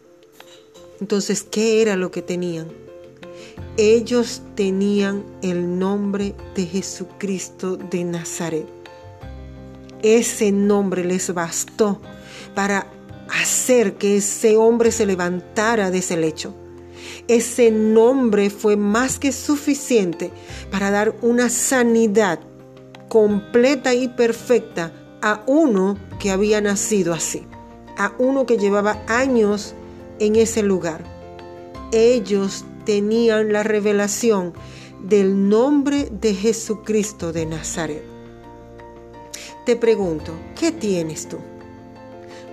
Entonces, 1.00 1.42
¿qué 1.42 1.82
era 1.82 1.96
lo 1.96 2.10
que 2.10 2.22
tenían? 2.22 2.68
Ellos 3.76 4.42
tenían 4.54 5.24
el 5.42 5.78
nombre 5.78 6.34
de 6.54 6.66
Jesucristo 6.66 7.76
de 7.76 8.04
Nazaret. 8.04 8.66
Ese 10.02 10.52
nombre 10.52 11.04
les 11.04 11.32
bastó 11.32 12.00
para 12.54 12.86
hacer 13.28 13.94
que 13.94 14.18
ese 14.18 14.56
hombre 14.56 14.92
se 14.92 15.06
levantara 15.06 15.90
de 15.90 15.98
ese 15.98 16.16
lecho. 16.16 16.54
Ese 17.28 17.70
nombre 17.70 18.50
fue 18.50 18.76
más 18.76 19.18
que 19.18 19.32
suficiente 19.32 20.30
para 20.70 20.90
dar 20.90 21.14
una 21.22 21.48
sanidad 21.48 22.40
completa 23.08 23.94
y 23.94 24.08
perfecta 24.08 24.92
a 25.22 25.42
uno 25.46 25.96
que 26.18 26.30
había 26.30 26.60
nacido 26.60 27.14
así, 27.14 27.46
a 27.96 28.12
uno 28.18 28.44
que 28.44 28.58
llevaba 28.58 29.02
años 29.06 29.74
en 30.18 30.36
ese 30.36 30.62
lugar. 30.62 31.04
Ellos 31.92 32.64
tenían 32.84 33.52
la 33.52 33.62
revelación 33.62 34.52
del 35.02 35.48
nombre 35.48 36.08
de 36.10 36.34
Jesucristo 36.34 37.32
de 37.32 37.46
Nazaret. 37.46 38.02
Te 39.64 39.76
pregunto, 39.76 40.32
¿qué 40.58 40.72
tienes 40.72 41.28
tú? 41.28 41.38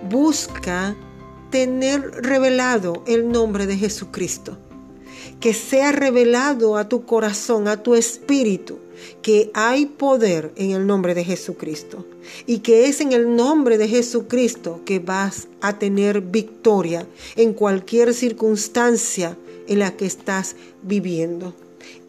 Busca 0.08 0.94
tener 1.50 2.02
revelado 2.22 3.02
el 3.06 3.30
nombre 3.30 3.66
de 3.66 3.76
Jesucristo. 3.76 4.56
Que 5.40 5.54
sea 5.54 5.92
revelado 5.92 6.76
a 6.76 6.88
tu 6.88 7.04
corazón, 7.04 7.66
a 7.66 7.82
tu 7.82 7.94
espíritu, 7.94 8.78
que 9.22 9.50
hay 9.54 9.86
poder 9.86 10.52
en 10.56 10.72
el 10.72 10.86
nombre 10.86 11.14
de 11.14 11.24
Jesucristo. 11.24 12.06
Y 12.46 12.58
que 12.58 12.86
es 12.86 13.00
en 13.00 13.12
el 13.12 13.36
nombre 13.36 13.78
de 13.78 13.88
Jesucristo 13.88 14.80
que 14.84 14.98
vas 14.98 15.48
a 15.60 15.78
tener 15.78 16.20
victoria 16.20 17.06
en 17.36 17.54
cualquier 17.54 18.14
circunstancia 18.14 19.36
en 19.66 19.78
la 19.78 19.96
que 19.96 20.06
estás 20.06 20.56
viviendo. 20.82 21.54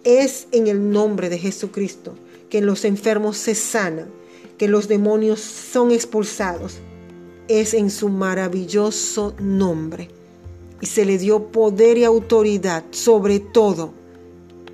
Es 0.03 0.47
en 0.51 0.67
el 0.67 0.91
nombre 0.91 1.29
de 1.29 1.37
Jesucristo 1.37 2.15
que 2.49 2.61
los 2.61 2.83
enfermos 2.83 3.37
se 3.37 3.55
sanan, 3.55 4.09
que 4.57 4.67
los 4.67 4.87
demonios 4.87 5.39
son 5.39 5.91
expulsados, 5.91 6.79
es 7.59 7.73
en 7.73 7.89
su 7.89 8.09
maravilloso 8.09 9.35
nombre. 9.39 10.09
Y 10.79 10.85
se 10.85 11.05
le 11.05 11.17
dio 11.17 11.51
poder 11.51 11.97
y 11.97 12.03
autoridad 12.05 12.83
sobre 12.91 13.39
todo 13.39 13.93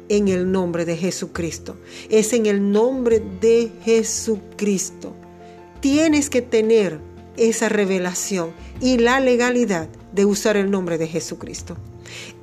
en 0.09 0.27
el 0.27 0.51
nombre 0.51 0.85
de 0.85 0.95
Jesucristo. 0.95 1.75
Es 2.09 2.33
en 2.33 2.45
el 2.45 2.71
nombre 2.71 3.21
de 3.41 3.71
Jesucristo. 3.83 5.13
Tienes 5.81 6.29
que 6.29 6.41
tener 6.41 6.99
esa 7.35 7.69
revelación 7.69 8.51
y 8.79 8.97
la 8.97 9.19
legalidad 9.19 9.89
de 10.13 10.25
usar 10.25 10.57
el 10.57 10.71
nombre 10.71 10.97
de 10.97 11.07
Jesucristo. 11.07 11.77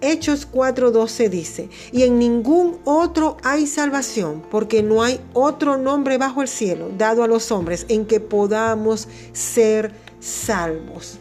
Hechos 0.01 0.47
4:12 0.51 1.31
dice, 1.31 1.69
y 1.91 2.03
en 2.03 2.19
ningún 2.19 2.79
otro 2.85 3.39
hay 3.43 3.67
salvación, 3.67 4.43
porque 4.51 4.83
no 4.83 5.03
hay 5.03 5.21
otro 5.33 5.79
nombre 5.79 6.19
bajo 6.19 6.43
el 6.43 6.49
cielo 6.49 6.91
dado 6.99 7.23
a 7.25 7.27
los 7.27 7.51
hombres 7.51 7.87
en 7.89 8.05
que 8.05 8.21
podamos 8.21 9.09
ser 9.33 9.93
salvos. 10.25 11.19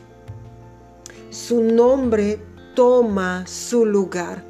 Su 1.29 1.61
nombre 1.61 2.39
toma 2.73 3.45
su 3.45 3.85
lugar. 3.85 4.45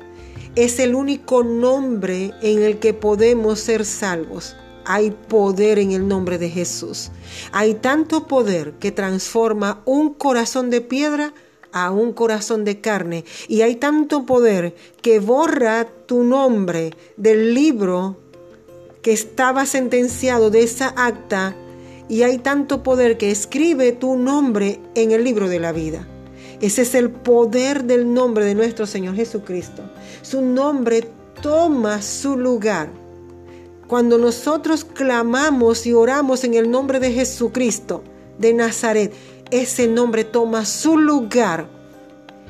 Es 0.56 0.80
el 0.80 0.94
único 0.94 1.44
nombre 1.44 2.32
en 2.42 2.62
el 2.62 2.78
que 2.78 2.94
podemos 2.94 3.60
ser 3.60 3.84
salvos. 3.84 4.56
Hay 4.86 5.12
poder 5.12 5.80
en 5.80 5.92
el 5.92 6.08
nombre 6.08 6.38
de 6.38 6.50
Jesús. 6.50 7.10
Hay 7.52 7.74
tanto 7.74 8.28
poder 8.28 8.74
que 8.74 8.92
transforma 8.92 9.82
un 9.86 10.14
corazón 10.14 10.70
de 10.70 10.82
piedra 10.82 11.34
a 11.72 11.90
un 11.90 12.14
corazón 12.14 12.64
de 12.64 12.80
carne. 12.80 13.26
Y 13.48 13.62
hay 13.62 13.78
tanto 13.78 14.26
poder 14.28 14.76
que 15.02 15.20
borra 15.20 15.88
tu 16.06 16.24
nombre 16.24 16.92
del 17.18 17.56
libro 17.56 18.18
que 19.02 19.14
estaba 19.14 19.66
sentenciado 19.66 20.52
de 20.52 20.64
esa 20.64 20.90
acta 20.96 21.56
y 22.10 22.24
hay 22.24 22.38
tanto 22.38 22.84
poder 22.84 23.18
que 23.18 23.32
escribe 23.32 23.92
tu 23.92 24.16
nombre 24.16 24.80
en 24.96 25.12
el 25.12 25.24
libro 25.24 25.48
de 25.48 25.60
la 25.60 25.72
vida. 25.72 26.08
Ese 26.62 26.84
es 26.84 26.96
el 26.96 27.10
poder 27.10 27.84
del 27.84 28.14
nombre 28.14 28.46
de 28.46 28.56
nuestro 28.56 28.86
Señor 28.86 29.16
Jesucristo. 29.16 29.84
Su 30.22 30.42
nombre 30.42 31.10
toma 31.42 32.02
su 32.02 32.38
lugar. 32.38 32.90
Cuando 33.88 34.18
nosotros 34.18 34.86
clamamos 34.86 35.86
y 35.86 35.94
oramos 35.94 36.44
en 36.44 36.54
el 36.54 36.72
nombre 36.72 37.00
de 37.00 37.12
Jesucristo 37.12 38.04
de 38.38 38.54
Nazaret, 38.54 39.14
ese 39.52 39.88
nombre 39.88 40.24
toma 40.24 40.66
su 40.66 40.98
lugar. 40.98 41.68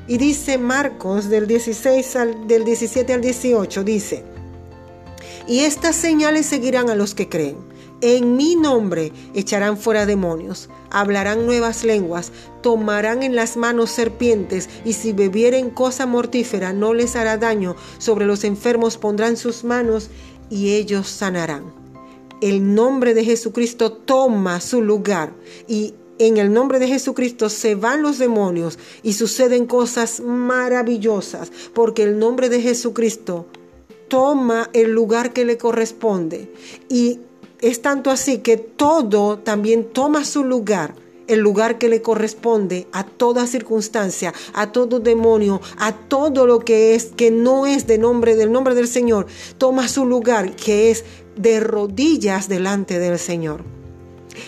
Y 0.08 0.18
dice 0.18 0.58
Marcos 0.58 1.30
del, 1.30 1.48
16 1.48 2.16
al, 2.16 2.48
del 2.48 2.66
17 2.66 3.14
al 3.14 3.22
18, 3.22 3.84
dice, 3.84 4.24
y 5.48 5.62
estas 5.62 5.96
señales 5.96 6.46
seguirán 6.46 6.90
a 6.90 6.96
los 6.96 7.16
que 7.16 7.30
creen. 7.30 7.58
En 8.06 8.36
mi 8.36 8.58
nombre 8.58 9.14
echarán 9.34 9.78
fuera 9.78 10.06
demonios, 10.06 10.68
hablarán 10.92 11.46
nuevas 11.46 11.86
lenguas, 11.86 12.34
tomarán 12.62 13.24
en 13.24 13.34
las 13.34 13.56
manos 13.56 13.92
serpientes, 13.92 14.68
y 14.84 14.92
si 14.92 15.14
bebieren 15.14 15.70
cosa 15.70 16.06
mortífera 16.06 16.74
no 16.74 16.94
les 16.94 17.16
hará 17.16 17.38
daño. 17.38 17.78
Sobre 18.00 18.26
los 18.26 18.44
enfermos 18.44 18.98
pondrán 18.98 19.38
sus 19.38 19.64
manos 19.64 20.10
y 20.50 20.74
ellos 20.74 21.08
sanarán. 21.08 21.74
El 22.42 22.76
nombre 22.76 23.14
de 23.14 23.24
Jesucristo 23.24 23.94
toma 23.94 24.60
su 24.60 24.82
lugar 24.82 25.32
y 25.66 25.94
en 26.20 26.36
el 26.36 26.52
nombre 26.52 26.80
de 26.80 26.90
Jesucristo 26.90 27.48
se 27.48 27.76
van 27.76 28.02
los 28.02 28.18
demonios 28.18 28.80
y 29.02 29.14
suceden 29.14 29.66
cosas 29.66 30.20
maravillosas 30.20 31.54
porque 31.74 32.04
el 32.04 32.20
nombre 32.20 32.50
de 32.50 32.62
Jesucristo 32.62 33.48
toma 34.10 34.70
el 34.74 34.92
lugar 34.92 35.32
que 35.32 35.46
le 35.46 35.58
corresponde 35.58 36.52
y 36.90 37.22
es 37.64 37.82
tanto 37.82 38.12
así 38.12 38.40
que 38.40 38.58
todo 38.58 39.40
también 39.40 39.86
toma 39.86 40.26
su 40.26 40.44
lugar, 40.44 40.96
el 41.28 41.40
lugar 41.40 41.78
que 41.78 41.88
le 41.88 42.02
corresponde 42.02 42.88
a 42.92 43.06
toda 43.06 43.48
circunstancia, 43.48 44.34
a 44.54 44.74
todo 44.74 45.00
demonio, 45.00 45.62
a 45.78 45.94
todo 45.94 46.46
lo 46.46 46.60
que 46.60 46.94
es 46.94 47.06
que 47.16 47.32
no 47.32 47.66
es 47.66 47.88
de 47.88 47.98
nombre 47.98 48.36
del 48.36 48.52
nombre 48.52 48.76
del 48.76 48.90
Señor, 48.90 49.28
toma 49.58 49.88
su 49.88 50.06
lugar 50.06 50.58
que 50.58 50.92
es 50.92 51.06
de 51.38 51.62
rodillas 51.62 52.50
delante 52.50 53.00
del 53.00 53.18
Señor. 53.18 53.64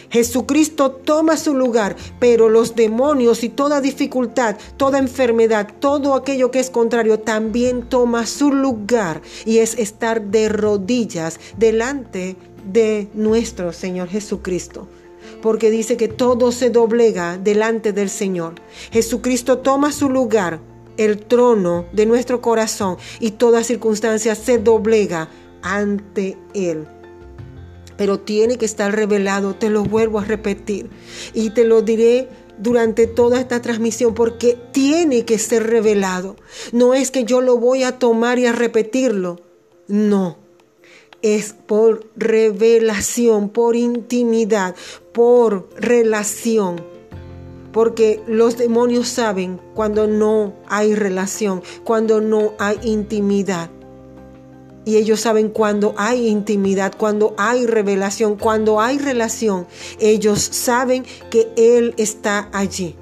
Jesucristo 0.10 0.92
toma 0.92 1.38
su 1.38 1.54
lugar, 1.54 1.96
pero 2.20 2.50
los 2.50 2.76
demonios 2.76 3.46
y 3.46 3.50
toda 3.50 3.80
dificultad, 3.80 4.58
toda 4.76 4.98
enfermedad, 4.98 5.70
todo 5.80 6.16
aquello 6.16 6.52
que 6.52 6.60
es 6.60 6.70
contrario, 6.70 7.20
también 7.20 7.88
toma 7.88 8.26
su 8.26 8.52
lugar 8.52 9.22
y 9.46 9.60
es 9.60 9.78
estar 9.78 10.22
de 10.22 10.50
rodillas 10.50 11.40
delante 11.58 12.36
de 12.66 13.08
nuestro 13.14 13.72
Señor 13.72 14.10
Jesucristo. 14.10 14.88
Porque 15.42 15.72
dice 15.72 15.98
que 15.98 16.08
todo 16.08 16.52
se 16.52 16.70
doblega 16.70 17.38
delante 17.38 17.94
del 17.94 18.10
Señor. 18.10 18.56
Jesucristo 18.92 19.60
toma 19.60 19.92
su 19.92 20.10
lugar, 20.10 20.60
el 20.98 21.18
trono 21.18 21.86
de 21.92 22.06
nuestro 22.06 22.42
corazón 22.42 22.98
y 23.20 23.32
toda 23.32 23.64
circunstancia 23.64 24.36
se 24.36 24.58
doblega 24.60 25.30
ante 25.62 26.38
Él. 26.54 26.88
Pero 27.98 28.20
tiene 28.20 28.58
que 28.58 28.66
estar 28.66 28.94
revelado, 28.94 29.56
te 29.56 29.70
lo 29.70 29.84
vuelvo 29.84 30.20
a 30.20 30.26
repetir. 30.26 30.90
Y 31.34 31.52
te 31.52 31.64
lo 31.64 31.82
diré 31.82 32.28
durante 32.58 33.08
toda 33.08 33.40
esta 33.40 33.62
transmisión 33.62 34.14
porque 34.14 34.58
tiene 34.72 35.26
que 35.26 35.40
ser 35.40 35.68
revelado. 35.68 36.36
No 36.72 36.94
es 36.94 37.10
que 37.10 37.24
yo 37.24 37.42
lo 37.42 37.58
voy 37.58 37.84
a 37.84 37.98
tomar 37.98 38.38
y 38.38 38.46
a 38.46 38.52
repetirlo. 38.52 39.40
No 39.88 40.45
es 41.26 41.54
por 41.54 42.08
revelación, 42.16 43.50
por 43.50 43.76
intimidad, 43.76 44.76
por 45.12 45.68
relación. 45.76 46.86
Porque 47.74 48.22
los 48.28 48.58
demonios 48.58 49.08
saben 49.08 49.60
cuando 49.74 50.06
no 50.06 50.54
hay 50.68 50.94
relación, 50.94 51.64
cuando 51.84 52.22
no 52.22 52.54
hay 52.60 52.78
intimidad. 52.84 53.72
Y 54.86 54.98
ellos 54.98 55.20
saben 55.20 55.50
cuando 55.50 55.96
hay 55.98 56.28
intimidad, 56.28 56.94
cuando 56.96 57.34
hay 57.40 57.66
revelación, 57.66 58.36
cuando 58.36 58.80
hay 58.80 59.00
relación. 59.00 59.66
Ellos 60.00 60.40
saben 60.40 61.06
que 61.32 61.52
Él 61.58 61.96
está 61.98 62.50
allí, 62.54 62.96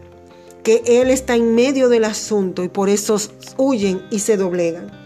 que 0.63 0.81
Él 0.85 1.09
está 1.09 1.35
en 1.35 1.55
medio 1.55 1.89
del 1.89 2.05
asunto 2.05 2.63
y 2.63 2.69
por 2.69 2.87
eso 2.87 3.17
huyen 3.57 4.01
y 4.11 4.19
se 4.19 4.37
doblegan 4.37 5.02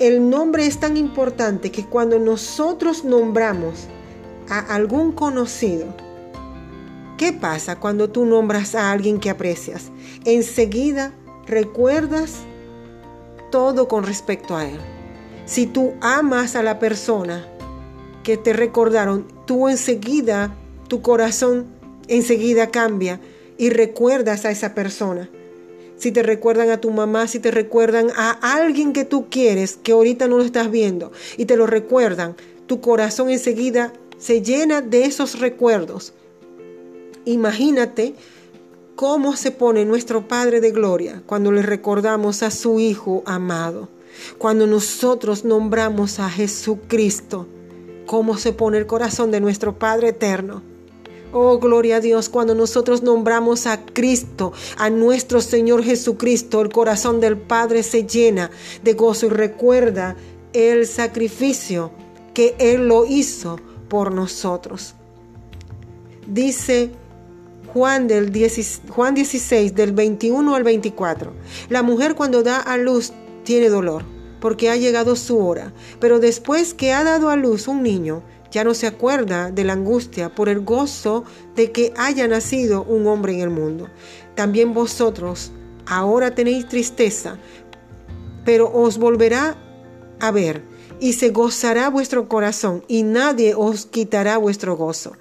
el 0.00 0.30
nombre 0.30 0.66
es 0.66 0.80
tan 0.80 0.96
importante 0.96 1.70
que 1.70 1.84
cuando 1.84 2.18
nosotros 2.18 3.04
nombramos 3.04 3.86
a 4.48 4.58
algún 4.74 5.12
conocido, 5.12 5.94
¿qué 7.18 7.34
pasa 7.34 7.78
cuando 7.78 8.08
tú 8.08 8.24
nombras 8.24 8.74
a 8.74 8.92
alguien 8.92 9.20
que 9.20 9.28
aprecias? 9.28 9.92
Enseguida 10.24 11.12
recuerdas 11.46 12.36
todo 13.50 13.88
con 13.88 14.04
respecto 14.04 14.56
a 14.56 14.64
él. 14.64 14.78
Si 15.44 15.66
tú 15.66 15.92
amas 16.00 16.56
a 16.56 16.62
la 16.62 16.78
persona 16.78 17.46
que 18.22 18.38
te 18.38 18.54
recordaron, 18.54 19.28
tú 19.46 19.68
enseguida, 19.68 20.56
tu 20.88 21.02
corazón 21.02 21.66
enseguida 22.08 22.70
cambia 22.70 23.20
y 23.58 23.68
recuerdas 23.68 24.46
a 24.46 24.50
esa 24.50 24.74
persona 24.74 25.28
si 26.00 26.12
te 26.12 26.22
recuerdan 26.22 26.70
a 26.70 26.80
tu 26.80 26.90
mamá, 26.90 27.26
si 27.26 27.40
te 27.40 27.50
recuerdan 27.50 28.08
a 28.16 28.30
alguien 28.56 28.94
que 28.94 29.04
tú 29.04 29.26
quieres, 29.28 29.76
que 29.76 29.92
ahorita 29.92 30.28
no 30.28 30.38
lo 30.38 30.44
estás 30.44 30.70
viendo, 30.70 31.12
y 31.36 31.44
te 31.44 31.58
lo 31.58 31.66
recuerdan, 31.66 32.36
tu 32.66 32.80
corazón 32.80 33.28
enseguida 33.28 33.92
se 34.16 34.40
llena 34.40 34.80
de 34.80 35.04
esos 35.04 35.38
recuerdos. 35.38 36.14
Imagínate 37.26 38.14
cómo 38.96 39.36
se 39.36 39.50
pone 39.50 39.84
nuestro 39.84 40.26
Padre 40.26 40.62
de 40.62 40.70
Gloria 40.70 41.22
cuando 41.26 41.52
le 41.52 41.60
recordamos 41.60 42.42
a 42.42 42.50
su 42.50 42.80
Hijo 42.80 43.22
amado, 43.26 43.90
cuando 44.38 44.66
nosotros 44.66 45.44
nombramos 45.44 46.18
a 46.18 46.30
Jesucristo, 46.30 47.46
cómo 48.06 48.38
se 48.38 48.54
pone 48.54 48.78
el 48.78 48.86
corazón 48.86 49.30
de 49.30 49.40
nuestro 49.40 49.78
Padre 49.78 50.08
eterno. 50.08 50.69
Oh, 51.32 51.58
gloria 51.58 51.96
a 51.96 52.00
Dios, 52.00 52.28
cuando 52.28 52.56
nosotros 52.56 53.04
nombramos 53.04 53.66
a 53.68 53.84
Cristo, 53.84 54.52
a 54.76 54.90
nuestro 54.90 55.40
Señor 55.40 55.84
Jesucristo, 55.84 56.60
el 56.60 56.70
corazón 56.70 57.20
del 57.20 57.38
Padre 57.38 57.84
se 57.84 58.04
llena 58.04 58.50
de 58.82 58.94
gozo 58.94 59.26
y 59.26 59.28
recuerda 59.28 60.16
el 60.52 60.88
sacrificio 60.88 61.92
que 62.34 62.56
Él 62.58 62.88
lo 62.88 63.06
hizo 63.06 63.60
por 63.88 64.12
nosotros. 64.12 64.94
Dice 66.26 66.90
Juan, 67.72 68.08
del 68.08 68.32
Juan 68.88 69.14
16, 69.14 69.72
del 69.76 69.92
21 69.92 70.52
al 70.56 70.64
24, 70.64 71.32
la 71.68 71.84
mujer 71.84 72.16
cuando 72.16 72.42
da 72.42 72.58
a 72.58 72.76
luz 72.76 73.12
tiene 73.44 73.68
dolor 73.68 74.02
porque 74.40 74.70
ha 74.70 74.76
llegado 74.76 75.16
su 75.16 75.38
hora, 75.46 75.72
pero 76.00 76.18
después 76.18 76.74
que 76.74 76.92
ha 76.92 77.04
dado 77.04 77.28
a 77.28 77.36
luz 77.36 77.68
un 77.68 77.82
niño, 77.82 78.22
ya 78.50 78.64
no 78.64 78.74
se 78.74 78.86
acuerda 78.86 79.50
de 79.50 79.64
la 79.64 79.74
angustia 79.74 80.34
por 80.34 80.48
el 80.48 80.60
gozo 80.60 81.24
de 81.54 81.72
que 81.72 81.92
haya 81.96 82.26
nacido 82.28 82.82
un 82.82 83.06
hombre 83.06 83.34
en 83.34 83.40
el 83.40 83.50
mundo. 83.50 83.88
También 84.34 84.74
vosotros 84.74 85.52
ahora 85.86 86.34
tenéis 86.34 86.68
tristeza, 86.68 87.38
pero 88.44 88.70
os 88.72 88.98
volverá 88.98 89.56
a 90.20 90.30
ver 90.30 90.62
y 91.00 91.14
se 91.14 91.30
gozará 91.30 91.88
vuestro 91.88 92.28
corazón 92.28 92.84
y 92.88 93.02
nadie 93.02 93.54
os 93.54 93.86
quitará 93.86 94.36
vuestro 94.38 94.76
gozo. 94.76 95.12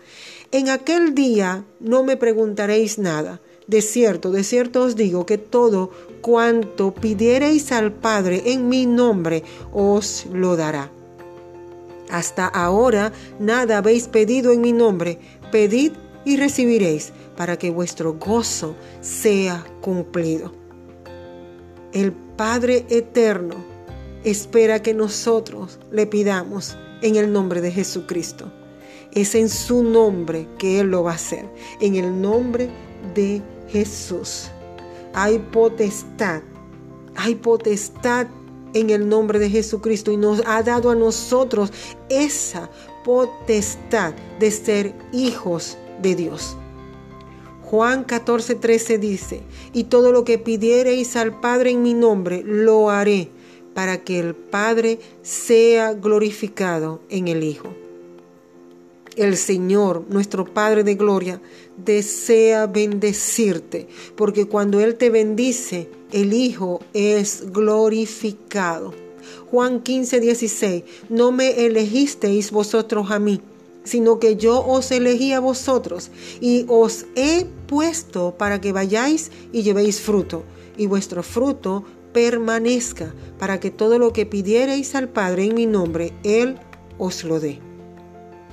En 0.52 0.70
aquel 0.70 1.16
día 1.16 1.64
no 1.80 2.04
me 2.04 2.18
preguntaréis 2.18 2.98
nada. 2.98 3.40
De 3.68 3.84
cierto, 3.84 4.32
de 4.32 4.44
cierto 4.44 4.82
os 4.82 4.96
digo 4.96 5.28
que 5.28 5.38
todo 5.38 5.92
cuanto 6.22 6.92
pidiereis 6.92 7.72
al 7.72 7.92
Padre 7.92 8.42
en 8.48 8.68
mi 8.68 8.88
nombre 8.88 9.44
os 9.72 10.26
lo 10.34 10.56
dará. 10.56 10.92
Hasta 12.10 12.48
ahora 12.48 13.12
nada 13.40 13.78
habéis 13.78 14.08
pedido 14.08 14.52
en 14.52 14.62
mi 14.62 14.74
nombre. 14.74 15.20
Pedid 15.52 15.94
y 16.26 16.38
recibiréis 16.38 17.12
para 17.38 17.58
que 17.58 17.70
vuestro 17.70 18.14
gozo 18.14 18.76
sea 19.02 19.66
cumplido. 19.82 20.52
El 21.94 22.12
Padre 22.12 22.86
Eterno 22.90 23.56
espera 24.24 24.82
que 24.82 24.94
nosotros 24.94 25.80
le 25.92 26.06
pidamos 26.06 26.78
en 27.02 27.16
el 27.16 27.32
nombre 27.32 27.62
de 27.62 27.72
Jesucristo. 27.72 28.52
Es 29.12 29.34
en 29.34 29.50
su 29.50 29.84
nombre 29.84 30.48
que 30.58 30.80
Él 30.80 30.92
lo 30.92 31.04
va 31.04 31.14
a 31.14 31.16
hacer, 31.16 31.46
en 31.80 31.96
el 31.96 32.22
nombre 32.22 32.70
de 33.16 33.42
Jesús. 33.70 34.50
Hay 35.14 35.40
potestad, 35.40 36.42
hay 37.16 37.36
potestad 37.36 38.28
en 38.74 38.90
el 38.90 39.08
nombre 39.08 39.40
de 39.40 39.50
Jesucristo 39.50 40.12
y 40.12 40.18
nos 40.18 40.42
ha 40.46 40.64
dado 40.64 40.90
a 40.90 40.96
nosotros 40.96 41.72
esa 42.10 42.70
potestad 43.04 44.14
de 44.40 44.52
ser 44.52 44.94
hijos 45.12 45.78
de 46.02 46.16
Dios. 46.16 46.56
Juan 47.64 48.04
14, 48.04 48.56
13 48.56 48.98
dice, 48.98 49.42
y 49.74 49.86
todo 49.86 50.12
lo 50.12 50.24
que 50.24 50.40
pidiereis 50.40 51.16
al 51.16 51.40
Padre 51.40 51.70
en 51.72 51.84
mi 51.84 51.94
nombre, 51.94 52.42
lo 52.44 52.90
haré, 52.90 53.30
para 53.76 54.04
que 54.04 54.20
el 54.20 54.34
Padre 54.34 55.00
sea 55.22 55.94
glorificado 55.94 57.00
en 57.10 57.28
el 57.28 57.44
Hijo. 57.44 57.68
El 59.16 59.38
Señor, 59.38 60.04
nuestro 60.10 60.46
Padre 60.46 60.84
de 60.84 60.96
Gloria, 60.96 61.42
desea 61.78 62.66
bendecirte, 62.66 63.88
porque 64.16 64.48
cuando 64.48 64.80
Él 64.80 64.96
te 64.96 65.12
bendice, 65.12 65.90
el 66.12 66.34
Hijo 66.34 66.82
es 66.94 67.52
glorificado. 67.52 68.94
Juan 69.52 69.82
15, 69.82 70.20
16. 70.20 70.84
No 71.10 71.32
me 71.32 71.66
elegisteis 71.66 72.52
vosotros 72.52 73.12
a 73.12 73.20
mí, 73.20 73.42
sino 73.84 74.20
que 74.20 74.36
yo 74.36 74.66
os 74.66 74.92
elegí 74.92 75.34
a 75.34 75.40
vosotros 75.40 76.12
y 76.40 76.66
os 76.68 77.06
he 77.16 77.46
puesto 77.68 78.36
para 78.38 78.62
que 78.62 78.72
vayáis 78.72 79.32
y 79.52 79.64
llevéis 79.64 80.00
fruto, 80.00 80.44
y 80.78 80.88
vuestro 80.88 81.24
fruto 81.24 81.84
permanezca, 82.14 83.14
para 83.38 83.60
que 83.60 83.72
todo 83.72 84.00
lo 84.00 84.14
que 84.14 84.26
pidiereis 84.26 84.96
al 84.96 85.10
Padre 85.10 85.46
en 85.46 85.56
mi 85.56 85.66
nombre, 85.66 86.14
Él 86.24 86.58
os 86.98 87.24
lo 87.24 87.40
dé. 87.40 87.60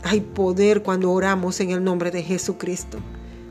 Hay 0.02 0.20
poder 0.20 0.82
cuando 0.82 1.10
oramos 1.10 1.60
en 1.60 1.70
el 1.70 1.82
nombre 1.82 2.10
de 2.10 2.22
Jesucristo. 2.22 2.98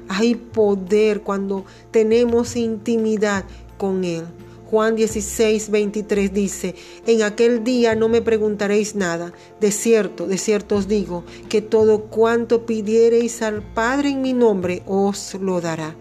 Hay 0.08 0.36
poder 0.36 1.22
cuando 1.22 1.66
tenemos 1.92 2.56
intimidad 2.56 3.44
con 3.78 4.04
Él. 4.04 4.26
Juan 4.70 4.96
16, 4.96 5.70
23 5.70 6.34
dice, 6.34 6.76
en 7.06 7.22
aquel 7.22 7.64
día 7.64 7.96
no 7.96 8.10
me 8.10 8.22
preguntaréis 8.22 8.96
nada. 8.96 9.32
De 9.62 9.72
cierto, 9.72 10.26
de 10.26 10.38
cierto 10.38 10.78
os 10.78 10.88
digo, 10.88 11.24
que 11.50 11.62
todo 11.62 12.06
cuanto 12.06 12.66
pidiereis 12.66 13.42
al 13.42 13.62
Padre 13.62 14.10
en 14.10 14.22
mi 14.22 14.34
nombre 14.34 14.82
os 14.88 15.36
lo 15.36 15.62
dará. 15.62 15.96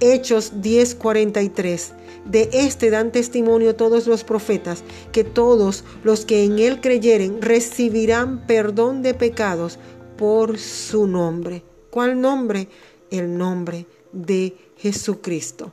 Hechos 0.00 0.60
10, 0.60 0.94
43. 0.96 1.92
De 2.26 2.50
este 2.52 2.90
dan 2.90 3.10
testimonio 3.10 3.74
todos 3.74 4.06
los 4.06 4.22
profetas, 4.22 4.84
que 5.10 5.24
todos 5.24 5.82
los 6.04 6.26
que 6.26 6.44
en 6.44 6.58
él 6.58 6.80
creyeren 6.80 7.40
recibirán 7.40 8.46
perdón 8.46 9.02
de 9.02 9.14
pecados 9.14 9.78
por 10.18 10.58
su 10.58 11.06
nombre. 11.06 11.64
¿Cuál 11.90 12.20
nombre? 12.20 12.68
El 13.10 13.38
nombre 13.38 13.86
de 14.12 14.56
Jesucristo. 14.76 15.72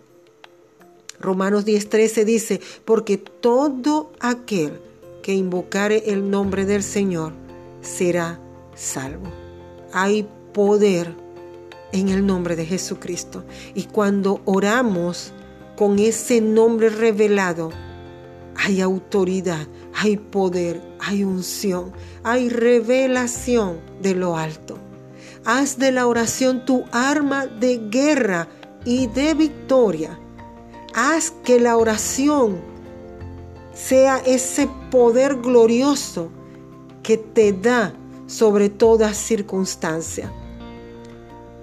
Romanos 1.25 1.65
10:13 1.65 2.23
dice, 2.23 2.61
porque 2.85 3.17
todo 3.17 4.11
aquel 4.19 4.79
que 5.23 5.33
invocare 5.33 6.03
el 6.05 6.29
nombre 6.29 6.65
del 6.65 6.83
Señor 6.83 7.33
será 7.81 8.39
salvo. 8.75 9.27
Hay 9.91 10.27
poder 10.53 11.15
en 11.91 12.09
el 12.09 12.25
nombre 12.25 12.55
de 12.55 12.65
Jesucristo. 12.65 13.43
Y 13.73 13.83
cuando 13.83 14.41
oramos 14.45 15.33
con 15.75 15.97
ese 15.99 16.41
nombre 16.41 16.89
revelado, 16.89 17.71
hay 18.55 18.81
autoridad, 18.81 19.67
hay 19.93 20.17
poder, 20.17 20.81
hay 20.99 21.23
unción, 21.23 21.91
hay 22.23 22.49
revelación 22.49 23.79
de 24.01 24.15
lo 24.15 24.37
alto. 24.37 24.77
Haz 25.43 25.77
de 25.77 25.91
la 25.91 26.07
oración 26.07 26.65
tu 26.65 26.85
arma 26.91 27.45
de 27.47 27.77
guerra 27.89 28.47
y 28.85 29.07
de 29.07 29.33
victoria 29.33 30.19
Haz 30.97 31.31
que 31.43 31.59
la 31.59 31.75
oración 31.75 32.61
sea 33.73 34.19
ese 34.19 34.69
poder 34.89 35.35
glorioso 35.41 36.29
que 37.03 37.17
te 37.17 37.51
da 37.51 37.93
sobre 38.27 38.69
toda 38.69 39.13
circunstancia. 39.13 40.31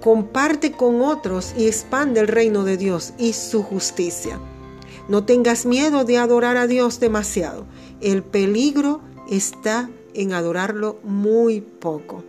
Comparte 0.03 0.73
con 0.73 1.01
otros 1.01 1.55
y 1.57 1.65
expande 1.65 2.19
el 2.19 2.27
reino 2.27 2.63
de 2.63 2.77
Dios 2.77 3.13
y 3.17 3.33
su 3.33 3.63
justicia. 3.63 4.39
No 5.09 5.25
tengas 5.25 5.65
miedo 5.65 6.05
de 6.05 6.19
adorar 6.19 6.55
a 6.55 6.67
Dios 6.67 6.99
demasiado. 6.99 7.65
El 8.01 8.21
peligro 8.21 9.01
está 9.27 9.89
en 10.13 10.33
adorarlo 10.33 10.99
muy 11.01 11.59
poco. 11.59 12.23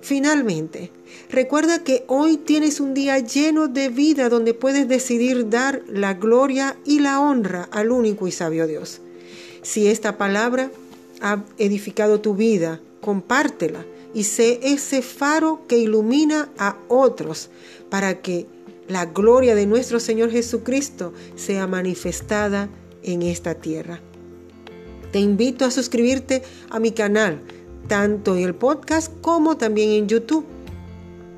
Finalmente, 0.00 0.90
recuerda 1.30 1.84
que 1.84 2.04
hoy 2.06 2.36
tienes 2.36 2.80
un 2.80 2.94
día 2.94 3.18
lleno 3.18 3.68
de 3.68 3.88
vida 3.88 4.28
donde 4.28 4.54
puedes 4.54 4.88
decidir 4.88 5.48
dar 5.48 5.82
la 5.88 6.14
gloria 6.14 6.76
y 6.84 7.00
la 7.00 7.20
honra 7.20 7.68
al 7.72 7.90
único 7.90 8.26
y 8.26 8.32
sabio 8.32 8.66
Dios. 8.66 9.00
Si 9.62 9.88
esta 9.88 10.16
palabra 10.16 10.70
ha 11.20 11.44
edificado 11.58 12.20
tu 12.20 12.34
vida, 12.34 12.80
compártela 13.00 13.84
y 14.14 14.24
sé 14.24 14.60
ese 14.62 15.02
faro 15.02 15.66
que 15.68 15.78
ilumina 15.78 16.50
a 16.58 16.76
otros 16.88 17.50
para 17.90 18.20
que 18.20 18.46
la 18.88 19.06
gloria 19.06 19.54
de 19.54 19.66
nuestro 19.66 20.00
Señor 20.00 20.30
Jesucristo 20.30 21.12
sea 21.36 21.66
manifestada 21.66 22.68
en 23.02 23.22
esta 23.22 23.54
tierra. 23.54 24.00
Te 25.12 25.20
invito 25.20 25.64
a 25.64 25.70
suscribirte 25.70 26.42
a 26.70 26.80
mi 26.80 26.92
canal 26.92 27.40
tanto 27.88 28.36
en 28.36 28.44
el 28.44 28.54
podcast 28.54 29.12
como 29.20 29.56
también 29.56 29.90
en 29.90 30.08
YouTube. 30.08 30.44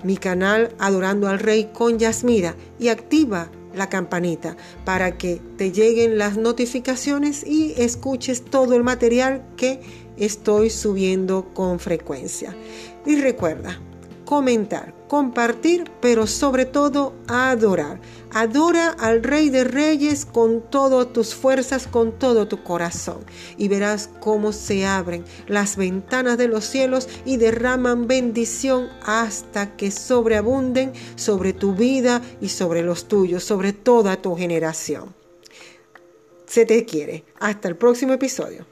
Mi 0.05 0.17
canal 0.17 0.75
Adorando 0.79 1.29
al 1.29 1.39
Rey 1.39 1.71
con 1.73 1.99
Yasmira 1.99 2.57
y 2.79 2.89
activa 2.89 3.51
la 3.75 3.89
campanita 3.89 4.57
para 4.85 5.17
que 5.17 5.41
te 5.57 5.73
lleguen 5.73 6.19
las 6.19 6.37
notificaciones 6.37 7.47
y 7.47 7.75
escuches 7.77 8.45
todo 8.45 8.75
el 8.75 8.85
material 8.85 9.45
que 9.57 9.81
estoy 10.17 10.71
subiendo 10.71 11.53
con 11.55 11.79
frecuencia. 11.79 12.55
Y 13.07 13.17
recuerda, 13.17 13.81
comentar, 14.33 14.95
compartir, 15.09 15.91
pero 16.01 16.27
sobre 16.27 16.65
todo 16.65 17.13
adorar. 17.29 18.01
Adora 18.33 18.89
al 18.89 19.23
Rey 19.23 19.51
de 19.51 19.63
Reyes 19.63 20.25
con 20.25 20.63
todas 20.71 21.13
tus 21.13 21.35
fuerzas, 21.35 21.87
con 21.87 22.19
todo 22.19 22.49
tu 22.49 22.63
corazón. 22.63 23.19
Y 23.59 23.69
verás 23.69 24.09
cómo 24.21 24.53
se 24.53 24.87
abren 24.87 25.23
las 25.49 25.77
ventanas 25.77 26.39
de 26.39 26.49
los 26.49 26.65
cielos 26.65 27.11
y 27.27 27.37
derraman 27.37 28.07
bendición 28.07 28.89
hasta 29.05 29.77
que 29.77 29.91
sobreabunden 29.91 30.95
sobre 31.15 31.53
tu 31.53 31.75
vida 31.75 32.23
y 32.41 32.49
sobre 32.49 32.81
los 32.81 33.09
tuyos, 33.09 33.45
sobre 33.45 33.75
toda 33.75 34.17
tu 34.17 34.35
generación. 34.35 35.15
Se 36.47 36.65
te 36.65 36.87
quiere. 36.87 37.27
Hasta 37.39 37.69
el 37.69 37.77
próximo 37.77 38.15
episodio. 38.15 38.72